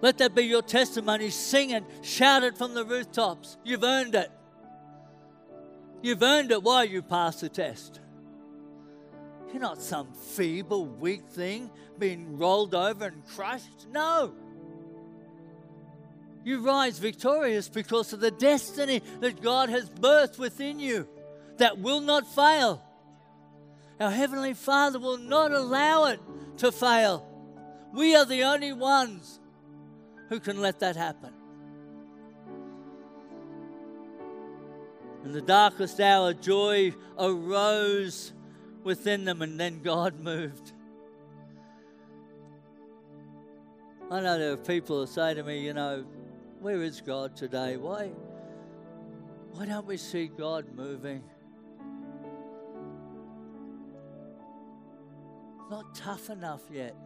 Let 0.00 0.18
that 0.18 0.32
be 0.32 0.44
your 0.44 0.62
testimony. 0.62 1.30
Sing 1.30 1.70
it, 1.70 1.82
shout 2.02 2.44
it 2.44 2.56
from 2.56 2.74
the 2.74 2.84
rooftops. 2.84 3.56
You've 3.64 3.82
earned 3.82 4.14
it. 4.14 4.30
You've 6.02 6.22
earned 6.22 6.52
it 6.52 6.62
while 6.62 6.84
you 6.84 7.02
pass 7.02 7.40
the 7.40 7.48
test. 7.48 8.00
You're 9.52 9.62
not 9.62 9.82
some 9.82 10.12
feeble, 10.12 10.86
weak 10.86 11.28
thing 11.30 11.70
being 11.98 12.38
rolled 12.38 12.74
over 12.74 13.06
and 13.06 13.26
crushed. 13.26 13.88
No. 13.90 14.34
You 16.44 16.60
rise 16.60 16.98
victorious 16.98 17.68
because 17.68 18.12
of 18.12 18.20
the 18.20 18.30
destiny 18.30 19.02
that 19.20 19.42
God 19.42 19.68
has 19.70 19.90
birthed 19.90 20.38
within 20.38 20.78
you 20.78 21.08
that 21.56 21.78
will 21.78 22.00
not 22.00 22.32
fail. 22.34 22.82
Our 24.00 24.10
Heavenly 24.10 24.54
Father 24.54 24.98
will 24.98 25.18
not 25.18 25.52
allow 25.52 26.06
it 26.06 26.20
to 26.58 26.70
fail. 26.70 27.26
We 27.92 28.14
are 28.14 28.24
the 28.24 28.44
only 28.44 28.72
ones 28.72 29.40
who 30.28 30.38
can 30.40 30.60
let 30.60 30.80
that 30.80 30.94
happen. 30.94 31.32
In 35.24 35.32
the 35.32 35.42
darkest 35.42 36.00
hour, 36.00 36.32
joy 36.32 36.94
arose 37.18 38.32
within 38.84 39.24
them, 39.24 39.42
and 39.42 39.58
then 39.58 39.82
God 39.82 40.20
moved. 40.20 40.72
I 44.10 44.20
know 44.20 44.38
there 44.38 44.52
are 44.52 44.56
people 44.56 45.00
who 45.00 45.06
say 45.06 45.34
to 45.34 45.42
me, 45.42 45.60
you 45.60 45.74
know, 45.74 46.04
where 46.60 46.82
is 46.82 47.00
God 47.00 47.36
today? 47.36 47.76
Why, 47.76 48.10
why 49.52 49.66
don't 49.66 49.86
we 49.86 49.96
see 49.96 50.28
God 50.28 50.66
moving? 50.74 51.22
Not 55.70 55.94
tough 55.94 56.30
enough 56.30 56.62
yet. 56.72 56.96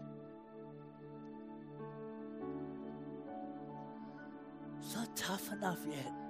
It's 4.80 4.94
not 4.94 5.16
tough 5.16 5.52
enough 5.52 5.80
yet. 5.88 6.21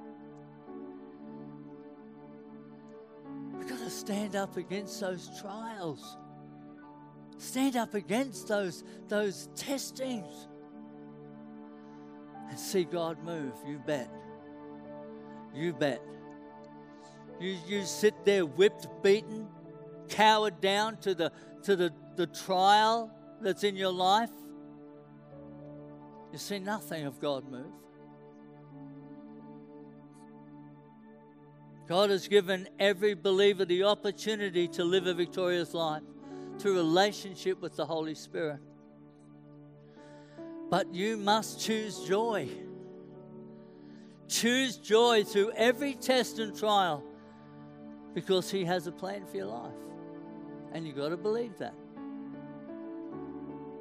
We've 3.62 3.70
got 3.70 3.78
to 3.78 3.90
stand 3.90 4.34
up 4.34 4.56
against 4.56 4.98
those 4.98 5.30
trials. 5.40 6.16
Stand 7.38 7.76
up 7.76 7.94
against 7.94 8.48
those, 8.48 8.82
those 9.06 9.50
testings 9.54 10.48
and 12.50 12.58
see 12.58 12.82
God 12.82 13.22
move. 13.22 13.52
You 13.64 13.78
bet. 13.86 14.10
You 15.54 15.72
bet. 15.74 16.02
You, 17.38 17.56
you 17.68 17.84
sit 17.84 18.24
there 18.24 18.44
whipped, 18.44 18.88
beaten, 19.00 19.46
cowered 20.08 20.60
down 20.60 20.96
to 21.02 21.14
the, 21.14 21.30
to 21.62 21.76
the, 21.76 21.92
the 22.16 22.26
trial 22.26 23.12
that's 23.40 23.62
in 23.62 23.76
your 23.76 23.92
life. 23.92 24.32
You 26.32 26.38
see 26.38 26.58
nothing 26.58 27.06
of 27.06 27.20
God 27.20 27.48
move. 27.48 27.70
God 31.86 32.10
has 32.10 32.28
given 32.28 32.68
every 32.78 33.14
believer 33.14 33.64
the 33.64 33.84
opportunity 33.84 34.68
to 34.68 34.84
live 34.84 35.06
a 35.06 35.14
victorious 35.14 35.74
life 35.74 36.02
through 36.58 36.74
relationship 36.74 37.60
with 37.60 37.76
the 37.76 37.84
Holy 37.84 38.14
Spirit. 38.14 38.60
But 40.70 40.94
you 40.94 41.16
must 41.16 41.60
choose 41.60 42.00
joy. 42.04 42.48
Choose 44.28 44.76
joy 44.76 45.24
through 45.24 45.52
every 45.56 45.94
test 45.94 46.38
and 46.38 46.56
trial 46.56 47.02
because 48.14 48.50
He 48.50 48.64
has 48.64 48.86
a 48.86 48.92
plan 48.92 49.26
for 49.26 49.36
your 49.36 49.46
life. 49.46 49.72
And 50.72 50.86
you've 50.86 50.96
got 50.96 51.10
to 51.10 51.16
believe 51.16 51.58
that. 51.58 51.74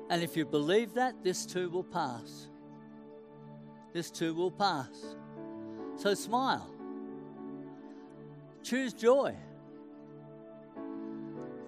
And 0.10 0.22
if 0.22 0.36
you 0.36 0.46
believe 0.46 0.96
that, 0.96 1.24
this 1.24 1.46
too 1.46 1.70
will 1.70 1.86
pass. 1.86 2.50
This 3.94 4.12
too 4.12 4.34
will 4.34 4.52
pass. 4.52 5.16
So 5.96 6.14
smile. 6.14 6.70
Choose 8.64 8.94
joy. 8.94 9.36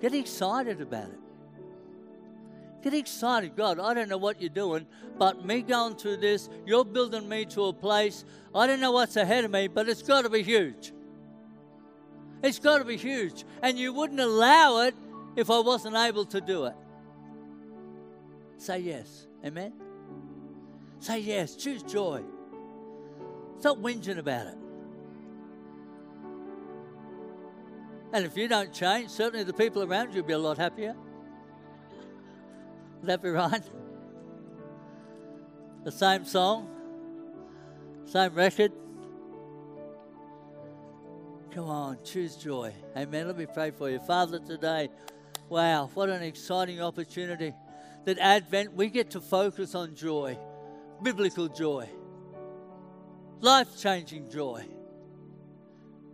Get 0.01 0.13
excited 0.13 0.81
about 0.81 1.09
it. 1.09 1.19
Get 2.81 2.93
excited. 2.93 3.55
God, 3.55 3.79
I 3.79 3.93
don't 3.93 4.09
know 4.09 4.17
what 4.17 4.41
you're 4.41 4.49
doing, 4.49 4.85
but 5.17 5.45
me 5.45 5.61
going 5.61 5.95
through 5.95 6.17
this, 6.17 6.49
you're 6.65 6.83
building 6.83 7.29
me 7.29 7.45
to 7.45 7.65
a 7.65 7.73
place. 7.73 8.25
I 8.53 8.67
don't 8.67 8.81
know 8.81 8.91
what's 8.91 9.15
ahead 9.15 9.45
of 9.45 9.51
me, 9.51 9.69
but 9.69 9.87
it's 9.87 10.01
got 10.01 10.23
to 10.23 10.29
be 10.29 10.43
huge. 10.43 10.91
It's 12.43 12.59
got 12.59 12.79
to 12.79 12.83
be 12.83 12.97
huge. 12.97 13.45
And 13.61 13.79
you 13.79 13.93
wouldn't 13.93 14.19
allow 14.19 14.81
it 14.81 14.95
if 15.37 15.49
I 15.49 15.59
wasn't 15.59 15.95
able 15.95 16.25
to 16.25 16.41
do 16.41 16.65
it. 16.65 16.75
Say 18.57 18.79
yes. 18.79 19.27
Amen? 19.45 19.71
Say 20.99 21.19
yes. 21.19 21.55
Choose 21.55 21.83
joy. 21.83 22.21
Stop 23.59 23.77
whinging 23.77 24.17
about 24.17 24.47
it. 24.47 24.57
And 28.13 28.25
if 28.25 28.37
you 28.37 28.47
don't 28.47 28.71
change, 28.71 29.09
certainly 29.09 29.43
the 29.43 29.53
people 29.53 29.81
around 29.81 30.13
you 30.13 30.21
will 30.21 30.27
be 30.27 30.33
a 30.33 30.37
lot 30.37 30.59
happier. 30.59 30.95
Would 33.01 33.07
that 33.07 33.23
be 33.23 33.29
right? 33.29 33.63
The 35.83 35.91
same 35.91 36.23
song, 36.23 36.69
same 38.05 38.35
record. 38.35 38.71
Come 41.49 41.65
on, 41.65 41.97
choose 42.03 42.35
joy. 42.35 42.71
Amen. 42.95 43.25
Let 43.27 43.37
me 43.37 43.47
pray 43.51 43.71
for 43.71 43.89
you. 43.89 43.97
Father, 43.99 44.37
today, 44.37 44.89
wow, 45.49 45.89
what 45.95 46.09
an 46.09 46.21
exciting 46.21 46.81
opportunity 46.81 47.51
that 48.05 48.19
Advent 48.19 48.73
we 48.73 48.89
get 48.89 49.09
to 49.11 49.21
focus 49.21 49.73
on 49.73 49.95
joy, 49.95 50.37
biblical 51.01 51.47
joy, 51.47 51.89
life 53.41 53.75
changing 53.79 54.29
joy, 54.29 54.63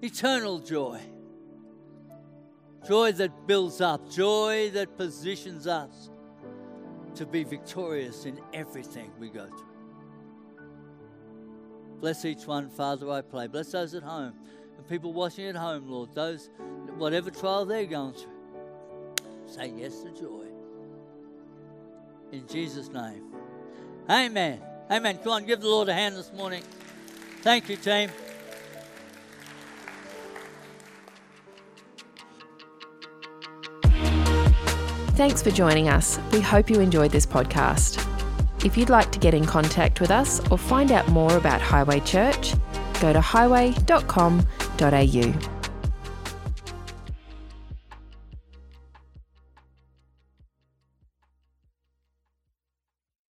eternal 0.02 0.60
joy. 0.60 1.02
Joy 2.88 3.12
that 3.14 3.48
builds 3.48 3.82
up, 3.82 4.10
joy 4.10 4.70
that 4.72 4.98
positions 4.98 5.68
us 5.68 6.10
to 7.16 7.26
be 7.26 7.44
victorious 7.44 8.26
in 8.26 8.40
everything 8.54 9.12
we 9.20 9.30
go 9.30 9.46
through. 9.46 9.66
Bless 12.00 12.24
each 12.24 12.46
one, 12.48 12.70
Father, 12.70 13.10
I 13.12 13.22
pray. 13.22 13.48
Bless 13.48 13.72
those 13.72 13.94
at 13.94 14.04
home 14.04 14.34
and 14.78 14.88
people 14.88 15.12
watching 15.12 15.46
at 15.48 15.56
home, 15.56 15.90
Lord. 15.90 16.16
Those, 16.16 16.50
whatever 16.98 17.30
trial 17.30 17.66
they're 17.66 17.86
going 17.86 18.14
through, 18.14 18.32
say 19.46 19.74
yes 19.76 20.02
to 20.04 20.12
joy. 20.12 20.46
In 22.32 22.48
Jesus' 22.48 22.90
name. 22.90 23.24
Amen. 24.10 24.62
Amen. 24.90 25.18
Come 25.18 25.34
on, 25.34 25.46
give 25.46 25.60
the 25.60 25.68
Lord 25.68 25.90
a 25.90 25.94
hand 25.94 26.16
this 26.16 26.32
morning. 26.32 26.64
Thank 27.42 27.70
you, 27.70 27.76
team. 27.76 28.10
Thanks 35.20 35.42
for 35.42 35.52
joining 35.52 35.90
us. 35.90 36.18
We 36.32 36.40
hope 36.40 36.70
you 36.70 36.80
enjoyed 36.80 37.12
this 37.12 37.26
podcast. 37.26 38.02
If 38.64 38.78
you'd 38.78 38.90
like 38.90 39.12
to 39.12 39.20
get 39.20 39.34
in 39.34 39.46
contact 39.46 40.00
with 40.00 40.12
us 40.12 40.40
or 40.50 40.58
find 40.58 40.94
out 40.94 41.10
more 41.10 41.36
about 41.36 41.60
Highway 41.60 42.00
Church, 42.00 42.54
go 43.02 43.12
to 43.12 43.20
highway.com.au. 43.20 45.59